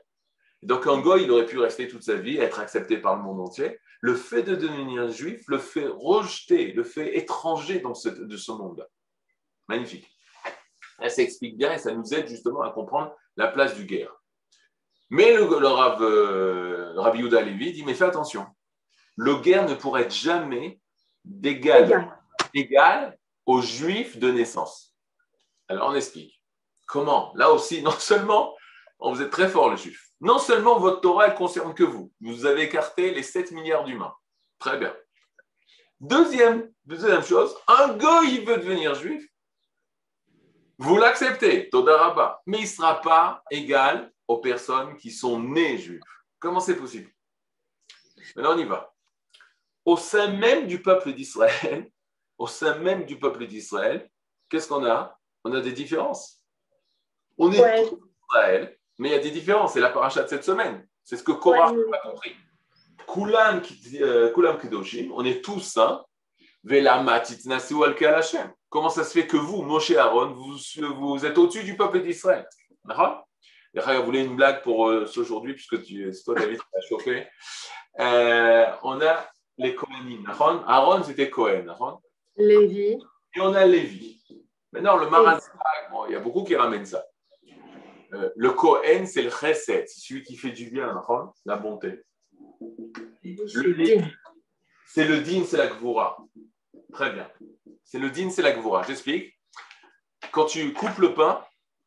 [0.61, 3.23] Et donc, un goy, il aurait pu rester toute sa vie, être accepté par le
[3.23, 3.79] monde entier.
[4.01, 8.51] Le fait de devenir juif le fait rejeter, le fait étranger dans ce, de ce
[8.51, 8.85] monde-là.
[9.69, 10.11] Magnifique.
[10.99, 14.13] Ça s'explique bien et ça nous aide justement à comprendre la place du guerre.
[15.09, 18.45] Mais le, le, Rav, euh, Rabbi Yehuda Levi dit, mais fais attention,
[19.15, 20.81] le guerre ne pourrait être jamais
[21.23, 22.19] d'égal Égal.
[22.53, 24.95] égal aux juifs de naissance.
[25.69, 26.40] Alors on explique.
[26.91, 27.31] Comment?
[27.35, 28.53] Là aussi, non seulement,
[28.99, 32.11] on vous êtes très fort les juifs, non seulement votre Torah, elle concerne que vous.
[32.19, 34.13] Vous avez écarté les 7 milliards d'humains.
[34.59, 34.93] Très bien.
[36.01, 39.25] Deuxième, deuxième chose, un goy, veut devenir juif.
[40.79, 46.01] Vous l'acceptez, Todaraba, mais il ne sera pas égal aux personnes qui sont nées juives.
[46.39, 47.09] Comment c'est possible?
[48.35, 48.93] Maintenant, on y va.
[49.85, 51.89] Au sein même du peuple d'Israël,
[52.37, 54.11] au sein même du peuple d'Israël,
[54.49, 55.17] qu'est-ce qu'on a?
[55.45, 56.40] On a des différences.
[57.43, 57.87] On est Ouais.
[57.89, 59.73] tous Israël, mais il y a des différences.
[59.73, 60.87] C'est la paracha de cette semaine.
[61.03, 61.77] C'est ce que Korah Ouais.
[61.77, 62.35] n'a pas compris.
[63.11, 63.61] Kulam,
[63.99, 66.05] euh, Kulam Kedoshim, on est tous saints.
[68.69, 70.55] Comment ça se fait que vous, Moshe Aaron, vous,
[70.99, 72.47] vous êtes au-dessus du peuple d'Israël?
[72.85, 73.25] D'ailleurs,
[73.99, 77.27] vous voulez une blague pour euh, aujourd'hui, puisque c'est toi, David, qui t'as chauffé.
[77.99, 79.25] Euh, on a
[79.57, 80.23] les Kohanim.
[80.67, 81.63] Aaron, c'était Cohen.
[81.65, 82.01] d'accord?
[82.37, 82.97] Lévi.
[83.35, 84.21] Et on a Lévi.
[84.71, 85.51] Maintenant, le Marazak,
[85.91, 87.03] bon, il y a beaucoup qui ramènent ça.
[88.13, 91.01] Euh, le Cohen, c'est le chesed, c'est celui qui fait du bien,
[91.45, 92.01] la bonté.
[92.61, 94.05] Le Lévi,
[94.87, 96.17] c'est le din, c'est la gvura.
[96.91, 97.29] Très bien.
[97.83, 98.83] C'est le din, c'est la gvura.
[98.83, 99.33] J'explique.
[100.31, 101.43] Quand tu coupes le pain,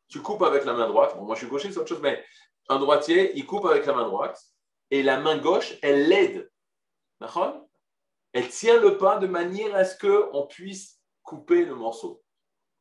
[0.08, 1.14] tu coupes avec la main droite.
[1.16, 2.24] Bon, moi, je suis gaucher, c'est autre chose, mais
[2.68, 4.40] un droitier, il coupe avec la main droite
[4.90, 6.50] et la main gauche, elle l'aide.
[8.32, 12.23] Elle tient le pain de manière à ce qu'on puisse couper le morceau.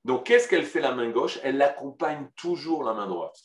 [0.04, 1.40] Donc, qu'est-ce qu'elle fait la main gauche?
[1.44, 3.40] Elle l'accompagne toujours la main droite.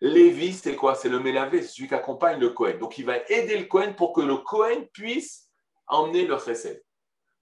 [0.00, 0.94] Lévi, c'est quoi?
[0.94, 2.78] C'est le mélavé, celui qui accompagne le Cohen.
[2.78, 5.48] Donc, il va aider le Cohen pour que le Cohen puisse
[5.88, 6.84] emmener le chesed.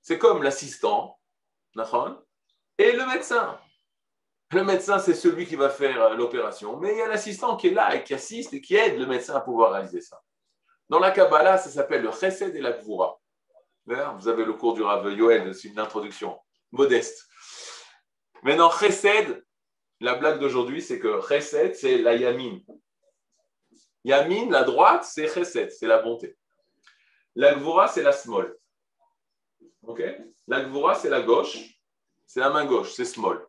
[0.01, 1.19] C'est comme l'assistant,
[2.79, 3.59] et le médecin.
[4.53, 7.69] Le médecin, c'est celui qui va faire euh, l'opération, mais il y a l'assistant qui
[7.69, 10.23] est là et qui assiste et qui aide le médecin à pouvoir réaliser ça.
[10.89, 13.21] Dans la Kabbalah, ça s'appelle le chesed et la gvura.
[13.85, 16.39] Vous avez le cours du Rav Yoel, c'est une introduction
[16.73, 17.29] modeste.
[18.43, 19.43] Maintenant, chesed,
[20.01, 22.61] la blague d'aujourd'hui, c'est que chesed, c'est la yamin.
[24.05, 26.37] Yamin, la droite, c'est chesed, c'est la bonté.
[27.35, 28.55] La gvura, c'est la small.
[29.83, 30.03] Ok?
[30.47, 31.59] La gvura, c'est la gauche,
[32.27, 33.47] c'est la main gauche, c'est small.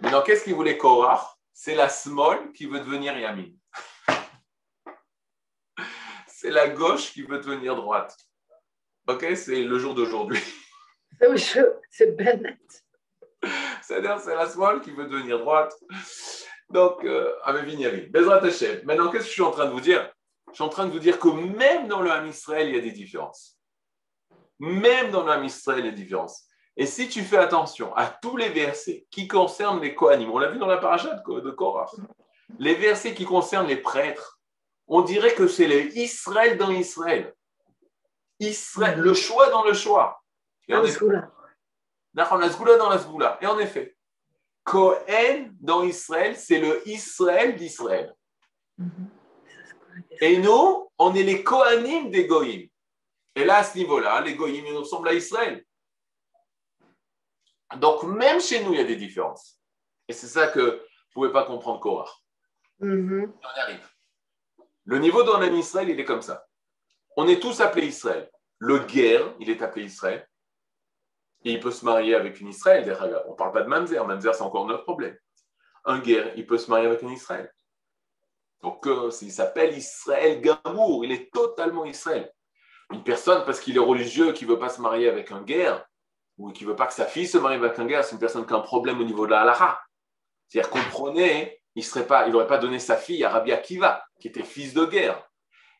[0.00, 3.48] Maintenant, qu'est-ce qu'il voulait Korach C'est la small qui veut devenir yamin.
[6.26, 8.16] c'est la gauche qui veut devenir droite.
[9.06, 9.26] Ok?
[9.34, 10.40] C'est le jour d'aujourd'hui.
[11.90, 12.83] C'est Bennett.
[13.86, 15.74] C'est-à-dire, c'est la small qui veut devenir droite.
[16.70, 18.06] Donc, euh, avec Vignali.
[18.08, 18.80] Bezrat Hashem.
[18.84, 20.10] Maintenant, qu'est-ce que je suis en train de vous dire?
[20.48, 22.78] Je suis en train de vous dire que même dans le Ham Israël, il y
[22.78, 23.58] a des différences.
[24.58, 26.44] Même dans le Ham Israël, il y a des différences.
[26.76, 30.50] Et si tu fais attention à tous les versets qui concernent les Kohanim, on l'a
[30.50, 31.90] vu dans la paracha de Korah,
[32.58, 34.40] les versets qui concernent les prêtres,
[34.86, 37.32] on dirait que c'est le Israël dans Israël.
[38.40, 40.20] Israël, le choix dans le choix.
[42.14, 43.38] La Sgoula dans la Sgoula.
[43.40, 43.96] Et en effet,
[44.62, 48.14] Cohen dans Israël, c'est le Israël d'Israël.
[50.20, 52.68] Et nous, on est les Kohanim des Goïm.
[53.36, 55.64] Et là, à ce niveau-là, les Goïm, ils ressemblent à Israël.
[57.76, 59.60] Donc, même chez nous, il y a des différences.
[60.08, 62.10] Et c'est ça que vous ne pouvez pas comprendre Korah.
[62.78, 63.32] Mhm.
[63.42, 63.88] On y arrive.
[64.84, 66.46] Le niveau d'un ami Israël, il est comme ça.
[67.16, 68.30] On est tous appelés Israël.
[68.58, 70.28] Le guerre, il est appelé Israël.
[71.44, 72.96] Et il peut se marier avec une Israël.
[73.26, 74.04] On ne parle pas de Mamzer.
[74.06, 75.16] Mamzer, c'est encore notre problème.
[75.84, 77.52] Un guerre, il peut se marier avec une Israël.
[78.62, 81.04] Donc, euh, il s'appelle Israël Gamour.
[81.04, 82.32] Il est totalement Israël.
[82.90, 85.86] Une personne, parce qu'il est religieux, qui ne veut pas se marier avec un guerre,
[86.38, 88.20] ou qui ne veut pas que sa fille se marie avec un guerre, c'est une
[88.20, 89.80] personne qui a un problème au niveau de la halakha.
[90.48, 91.84] C'est-à-dire, comprenez, il
[92.30, 95.28] n'aurait pas donné sa fille à Rabbi Akiva, qui était fils de guerre.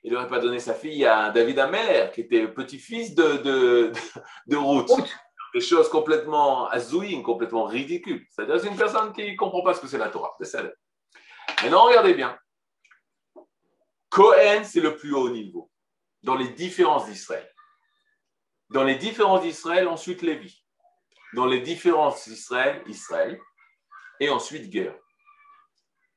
[0.03, 3.93] Il n'aurait pas donné sa fille à David Amer, qui était petit-fils de, de,
[4.47, 4.91] de, Ruth.
[5.55, 8.27] Des choses complètement azouines, complètement ridicules.
[8.29, 10.37] C'est-à-dire c'est une personne qui ne comprend pas ce que c'est la Torah.
[11.63, 12.37] Maintenant, regardez bien.
[14.11, 15.71] Cohen, c'est le plus haut niveau
[16.23, 17.49] dans les différences d'Israël.
[18.71, 20.65] Dans les différences d'Israël, ensuite Lévi.
[21.35, 23.39] Dans les différences d'Israël, Israël.
[24.21, 24.97] Et ensuite guerre.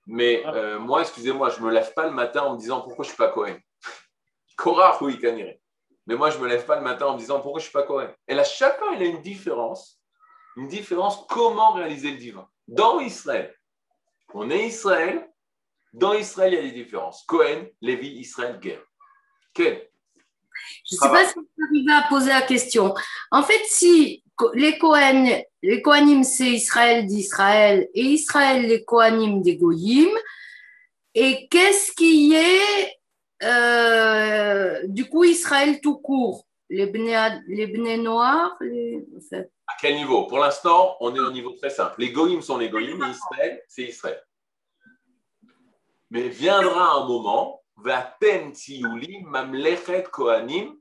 [0.08, 0.54] Mais Ah.
[0.54, 3.10] euh, moi, excusez-moi, je ne me lève pas le matin en me disant pourquoi je
[3.10, 3.58] ne suis pas Cohen.
[4.58, 5.62] Korach, oui, Kaniré.
[6.08, 7.70] Mais moi, je ne me lève pas le matin en me disant pourquoi je ne
[7.70, 8.10] suis pas Cohen.
[8.28, 10.00] Et là, chacun, il a une différence.
[10.56, 12.48] Une différence, comment réaliser le divin.
[12.68, 13.54] Dans Israël,
[14.34, 15.30] on est Israël.
[15.94, 17.24] Dans Israël, il y a des différences.
[17.28, 18.82] Cohen, Lévi, Israël, guerre.
[19.56, 19.64] Je
[20.96, 22.94] ne sais pas si vous arrivez à poser la question.
[23.32, 29.58] En fait, si les Kohen, les Kohanim, c'est Israël d'Israël et Israël, les Kohanim des
[29.58, 30.10] Goyim,
[31.14, 32.97] et qu'est-ce qui est
[33.44, 39.06] euh, du coup Israël tout court Les Bnei, les Bnei Noirs les-.
[39.68, 40.28] À quel niveau?
[40.28, 41.96] Pour l'instant, on est au niveau très simple.
[42.00, 44.22] Les goïms sont les goïms, et Israël, c'est Israël.
[46.10, 47.62] Mais viendra un moment,
[50.12, 50.76] Kohanim,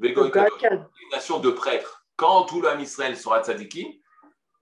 [0.00, 2.04] une nation de prêtres.
[2.16, 3.88] Quand tout l'âme Israël sera tzadikim,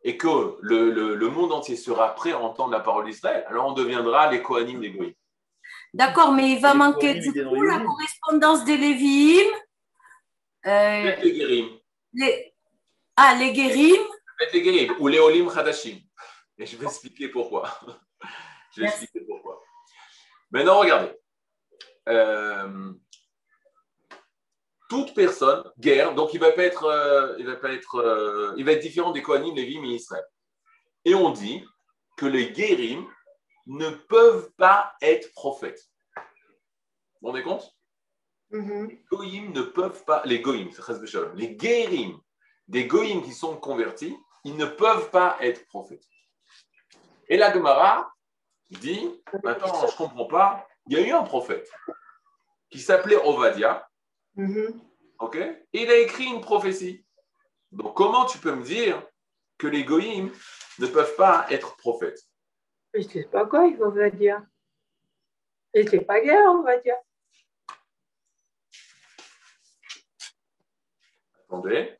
[0.05, 3.66] et que le, le- le monde entier sera prêt à entendre la parole d'Israël, alors
[3.66, 5.14] on deviendra les Kohanim des goïms.
[5.95, 9.47] D'accord, mais il va Les manquer du coup la correspondance des Lévi'im.
[10.66, 11.68] euh, les Guérim,
[12.12, 12.55] les,
[13.16, 14.03] ah, les Guérim.
[14.53, 15.99] les Guérim, ou les Olim Hadashim.
[16.59, 17.78] Et je vais expliquer pourquoi.
[18.74, 19.05] je vais Merci.
[19.05, 19.62] expliquer pourquoi.
[20.51, 21.12] Maintenant, regardez.
[22.09, 22.93] Euh,
[24.89, 28.64] toute personne, guerre, donc il va pas être, euh, il va pas être, euh, il
[28.64, 30.24] va être différent des Kohanim, Lévim et Israël.
[31.05, 31.64] Et on dit
[32.16, 33.07] que les guérim
[33.67, 35.83] ne peuvent pas être prophètes.
[36.17, 36.23] Vous
[37.23, 37.73] vous rendez compte?
[38.51, 38.89] Mhm.
[38.89, 40.71] Les goïms ne peuvent pas, les goïms,
[41.35, 42.21] les guérim,
[42.69, 46.05] des goïms qui sont convertis, ils ne peuvent pas être prophètes.
[47.29, 48.12] Et la Gemara
[48.71, 49.11] dit,
[49.43, 51.69] maintenant je ne comprends pas, il y a eu un prophète
[52.71, 53.89] qui s'appelait Ovadia,
[54.37, 54.81] Mhm.
[55.19, 55.37] ok?
[55.37, 57.05] Et il a écrit une prophétie.
[57.73, 59.03] Donc comment tu peux me dire
[59.59, 60.33] que les goïms
[60.79, 62.21] ne peuvent pas être prophètes?
[62.97, 64.42] Mais c'est pas quoi, on va dire.
[66.07, 66.97] Pas guerre, on va dire.
[71.44, 71.99] Attendez.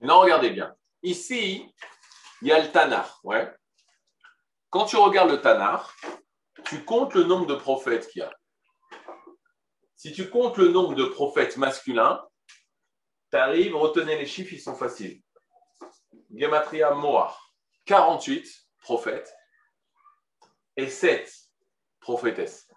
[0.00, 0.74] Non, regardez bien.
[1.04, 1.72] Ici,
[2.40, 3.20] il y a le Tanar.
[3.22, 3.54] Ouais.
[4.70, 5.94] Quand tu regardes le Tanar,
[6.64, 8.34] tu comptes le nombre de prophètes qu'il y a.
[9.94, 12.26] Si tu comptes le nombre de prophètes masculins,
[13.30, 15.21] tu arrives, retenez les chiffres, ils sont faciles.
[16.34, 17.54] Gematria Moar,
[17.86, 18.48] 48
[18.80, 19.32] prophètes
[20.76, 21.32] et 7
[22.00, 22.68] prophétesses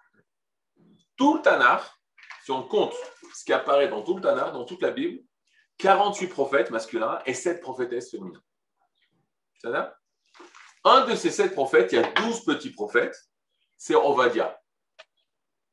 [1.16, 1.82] tout le Tanakh,
[2.44, 2.94] si on compte
[3.34, 5.22] ce qui apparaît dans tout le Tanakh, dans toute la Bible,
[5.78, 8.40] 48 prophètes masculins et 7 prophétesses féminines.
[10.84, 13.16] Un de ces 7 prophètes, il y a 12 petits prophètes,
[13.76, 14.60] c'est Ovadia.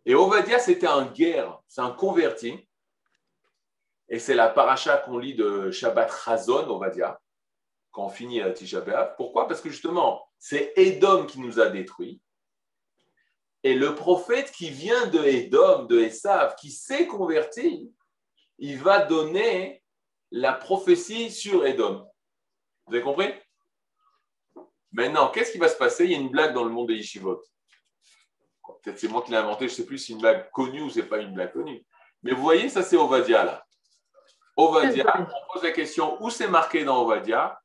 [0.05, 2.67] Et Ovadia, c'était un guerre, c'est un converti.
[4.09, 7.19] Et c'est la paracha qu'on lit de Shabbat Chazon, Ovadia,
[7.93, 9.15] quand on finit à Tisha B'Av.
[9.15, 9.47] Pourquoi?
[9.47, 12.19] Parce que justement, c'est Édom qui nous a détruits.
[13.63, 17.93] Et le prophète qui vient de Édom, de Esav, qui s'est converti,
[18.57, 19.81] il va donner
[20.31, 22.05] la prophétie sur Édom.
[22.87, 23.31] Vous avez compris?
[24.91, 26.05] Maintenant, qu'est-ce qui va se passer?
[26.05, 27.41] Il y a une blague dans le monde des yeshivot.
[28.81, 30.81] Peut-être c'est moi qui l'ai inventé, je ne sais plus si c'est une blague connue
[30.81, 31.85] ou c'est pas une blague connue.
[32.21, 33.65] Mais vous voyez, ça c'est Ovadia là.
[34.57, 37.59] Ovadia, on pose la question où c'est marqué dans Ovadia?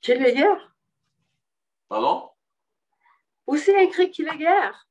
[0.00, 0.74] Qu'il est guerre
[1.88, 2.30] Pardon?
[3.46, 4.86] Où c'est écrit qu'il est guerre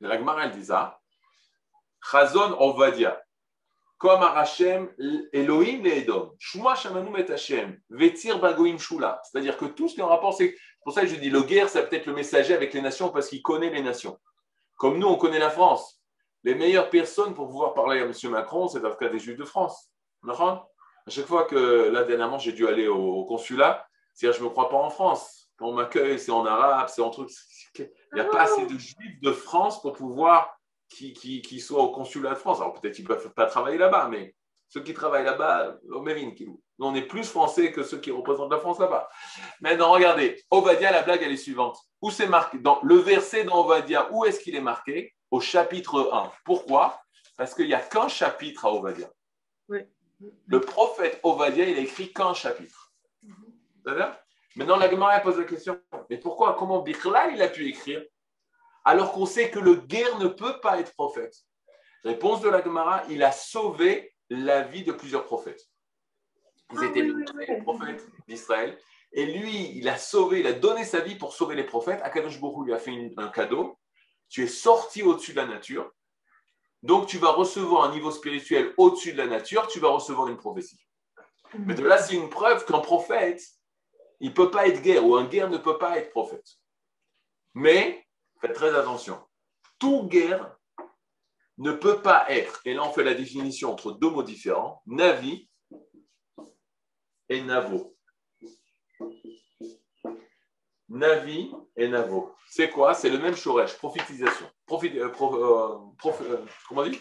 [0.00, 1.00] La Gemara, elle dit ça.
[2.10, 3.22] Chazon Ovadia.
[3.98, 4.92] comme Hashem,
[5.32, 6.34] Elohim et Edom.
[6.38, 9.20] Shuma Shamanu et Hashem, Vetir Bagoim Shula.
[9.24, 11.42] C'est-à-dire que tout ce qui est en rapport, c'est pour ça que je dis le
[11.42, 14.18] guerre, c'est peut-être le messager avec les nations parce qu'il connaît les nations.
[14.76, 16.00] Comme nous, on connaît la France.
[16.42, 18.12] Les meilleures personnes pour pouvoir parler à M.
[18.30, 19.92] Macron, c'est cas des Juifs de France.
[20.28, 24.50] À chaque fois que, là, dernièrement, j'ai dû aller au consulat, c'est-à-dire je ne me
[24.50, 25.50] crois pas en France.
[25.56, 27.30] Quand on m'accueille, c'est en arabe, c'est en truc.
[27.78, 30.56] Il n'y a pas assez de Juifs de France pour pouvoir
[30.88, 32.60] qui, qui, soient au consulat de France.
[32.60, 34.34] Alors peut-être qu'ils ne peuvent pas travailler là-bas, mais
[34.68, 35.76] ceux qui travaillent là-bas,
[36.78, 39.08] on est plus français que ceux qui représentent la France là-bas.
[39.60, 41.78] Maintenant, regardez, Ovadia, la blague, elle est suivante.
[42.00, 42.58] Où c'est marqué?
[42.58, 45.14] Dans le verset dans Ovadia, où est-ce qu'il est marqué?
[45.30, 46.32] Au chapitre 1.
[46.44, 47.00] Pourquoi?
[47.36, 49.10] Parce qu'il n'y a qu'un chapitre à Ovadia.
[50.46, 52.81] Le prophète Ovadia, il a écrit qu'un chapitre.
[54.56, 55.80] Maintenant, la Gemara pose la question
[56.10, 58.02] mais pourquoi Comment Bichlal, il a pu écrire
[58.84, 61.36] alors qu'on sait que le guerre ne peut pas être prophète?
[62.04, 65.68] Réponse de la Gemara il a sauvé la vie de plusieurs prophètes.
[66.72, 68.78] Ils ah étaient les prophètes d'Israël.
[69.12, 72.00] Et lui, il a sauvé, il a donné sa vie pour sauver les prophètes.
[72.02, 73.78] Akadosh Baruch lui a fait un cadeau.
[74.28, 75.92] Tu es sorti au-dessus de la nature.
[76.82, 79.68] Donc, tu vas recevoir un niveau spirituel au-dessus de la nature.
[79.68, 80.80] Tu vas recevoir une prophétie.
[81.58, 83.42] Mais de là, c'est une preuve qu'un prophète,
[84.22, 86.46] il ne peut pas être guerre ou un guerre ne peut pas être prophète.
[87.54, 88.06] Mais,
[88.40, 89.20] faites très attention,
[89.80, 90.56] tout guerre
[91.58, 95.50] ne peut pas être, et là on fait la définition entre deux mots différents, Navi
[97.28, 97.96] et Navo.
[100.88, 102.32] Navi et Navo.
[102.48, 102.94] C'est quoi?
[102.94, 104.48] C'est le même shoresh, prophétisation.
[104.66, 107.00] Profit, euh, euh, euh, comment on dit?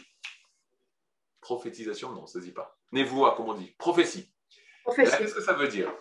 [1.40, 2.76] Prophétisation, non, ça ne dit pas.
[2.92, 4.34] Nevoa, comment on dit Prophétie.
[4.96, 5.94] Qu'est-ce que ça veut dire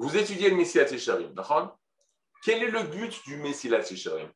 [0.00, 1.78] vous étudiez le Messilat Yesharim, d'accord?
[2.42, 4.30] Quel est le but du Messilat Yesharim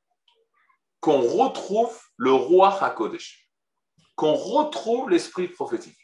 [1.01, 3.49] Qu'on retrouve le roi HaKodesh,
[4.15, 5.99] qu'on retrouve l'esprit prophétique.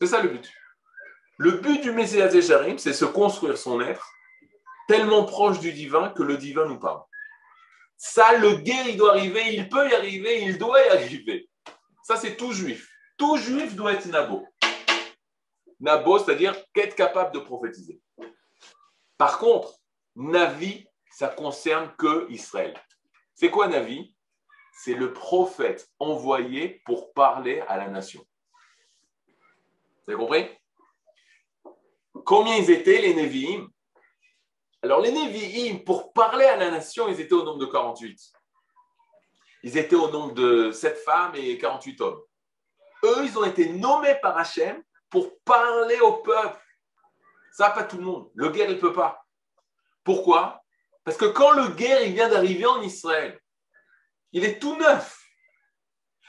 [0.00, 0.52] C'est ça le but.
[1.38, 4.12] Le but du Messilat Yesharim, c'est se construire son être
[4.88, 7.02] tellement proche du divin que le divin nous parle.
[7.96, 11.48] Ça, le guerre, il doit arriver, il peut y arriver, il doit y arriver.
[12.02, 12.90] Ça, c'est tout juif.
[13.16, 14.44] Tout juif doit être nabo.
[15.80, 18.00] Nabo, c'est-à-dire qu'être capable de prophétiser.
[19.16, 19.74] Par contre,
[20.16, 22.80] Navi, ça concerne que Israël.
[23.34, 24.14] C'est quoi Navi?
[24.72, 28.24] C'est le prophète envoyé pour parler à la nation.
[30.06, 30.48] Vous avez compris?
[32.24, 33.68] Combien ils étaient les Nevi'im?
[34.82, 38.32] Alors les Nevi'im, pour parler à la nation, ils étaient au nombre de 48.
[39.64, 42.22] Ils étaient au nombre de 7 femmes et 48 hommes.
[43.04, 46.60] Eux, ils ont été nommés par Hachem pour parler au peuple.
[47.52, 48.30] Ça, pas tout le monde.
[48.34, 49.24] Le guerre, il ne peut pas.
[50.04, 50.62] Pourquoi?
[51.04, 53.40] Parce que quand le guerre, il vient d'arriver en Israël,
[54.32, 55.18] il est tout neuf.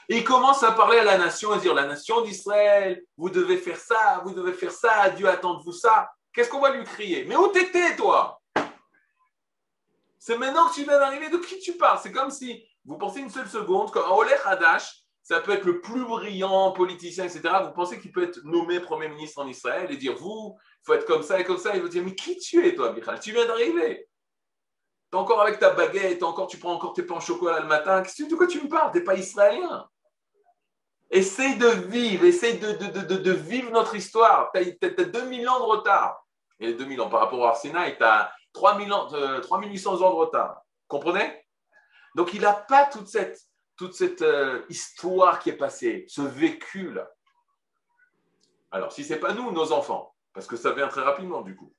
[0.08, 3.78] Il commence à parler à la nation, à dire, la nation d'Israël, vous devez faire
[3.78, 6.10] ça, vous devez faire ça, Dieu attend de vous ça.
[6.32, 7.24] Qu'est-ce qu'on va lui crier?
[7.26, 8.40] Mais où t'étais, toi?
[10.18, 12.00] C'est maintenant que tu viens d'arriver, de qui tu parles?
[12.02, 15.80] C'est comme si, vous pensez une seule seconde, quand Oleh Hadash, ça peut être le
[15.80, 17.42] plus brillant politicien, etc.
[17.64, 20.94] Vous pensez qu'il peut être nommé Premier ministre en Israël et dire, vous, il faut
[20.94, 21.76] être comme ça et comme ça.
[21.76, 23.20] Il va dire, mais qui tu es, toi, Michal?
[23.20, 24.08] Tu viens d'arriver.
[25.10, 27.66] Tu es encore avec ta baguette, encore, tu prends encore tes pains au chocolat le
[27.66, 28.00] matin.
[28.02, 28.92] De quoi tu me parles?
[28.92, 29.88] Tu n'es pas israélien.
[31.10, 34.50] Essaye de vivre, essaye de, de, de, vivre notre histoire.
[34.54, 36.24] Tu as, 2000 ans de retard.
[36.60, 39.08] Et 2000 ans par rapport à Arsena, tu as 3000 ans,
[39.42, 40.60] 3800 euh, ans de retard.
[40.86, 41.44] Comprenez?
[42.14, 43.38] Donc, il n'a pas toute cette
[43.80, 47.10] toute cette euh, histoire qui est passée, ce vécu-là.
[48.70, 51.56] Alors, si ce n'est pas nous, nos enfants, parce que ça vient très rapidement du
[51.56, 51.74] coup,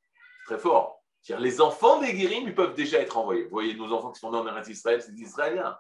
[0.48, 1.04] très fort.
[1.30, 3.44] Les enfants des guérim, ils peuvent déjà être envoyés.
[3.44, 5.78] Vous voyez, nos enfants qui sont nés en Eretz Israël, c'est des Israéliens.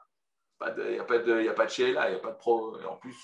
[0.78, 2.78] Il n'y a pas de, y a Sheila, il n'y a pas de pro.
[2.86, 3.17] en plus,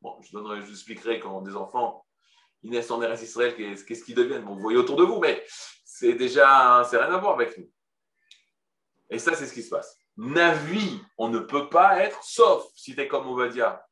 [0.00, 2.04] bon, je, donnerai, je expliquerai quand des enfants
[2.64, 4.42] ils naissent en Eretz Israël, qu'est-ce qu'ils deviennent.
[4.42, 5.44] Vous voyez autour de vous, mais
[5.84, 7.70] c'est déjà, c'est rien à voir avec nous.
[9.08, 9.99] Et ça, c'est ce qui se passe.
[10.20, 13.82] Navi, on ne peut pas être, sauf si tu es comme Ovadia,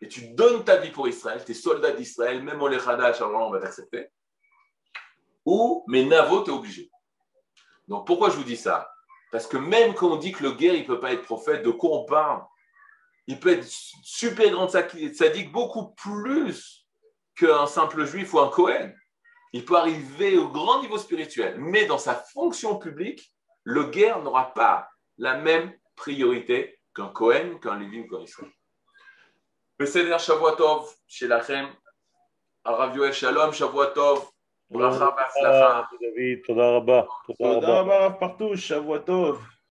[0.00, 3.48] et tu donnes ta vie pour Israël, tu es soldat d'Israël, même au Lechadash, alors
[3.48, 4.08] on va t'accepter.
[5.44, 6.88] Ou, mais Navo, tu es obligé.
[7.88, 8.94] Donc pourquoi je vous dis ça?
[9.32, 11.64] Parce que même quand on dit que le guerre, il ne peut pas être prophète,
[11.64, 12.44] de quoi on parle?
[13.26, 16.86] Il peut être super grand dit beaucoup plus
[17.34, 18.92] qu'un simple juif ou un Cohen.
[19.52, 23.32] Il peut arriver au grand niveau spirituel, mais dans sa fonction publique,
[23.64, 24.91] le guerre n'aura pas
[25.21, 28.51] la même priorité qu'un Cohen, qu'un Lévim, qu'un Israël.
[29.79, 31.65] בסדר, שבוע טוב שלכם.
[32.65, 34.31] הרב יואל שלום, שבוע טוב.
[34.71, 35.81] ברכה והצלחה.
[36.47, 37.01] תודה רבה.
[37.37, 39.41] תודה רבה, הרב פרטוש, שבוע טוב.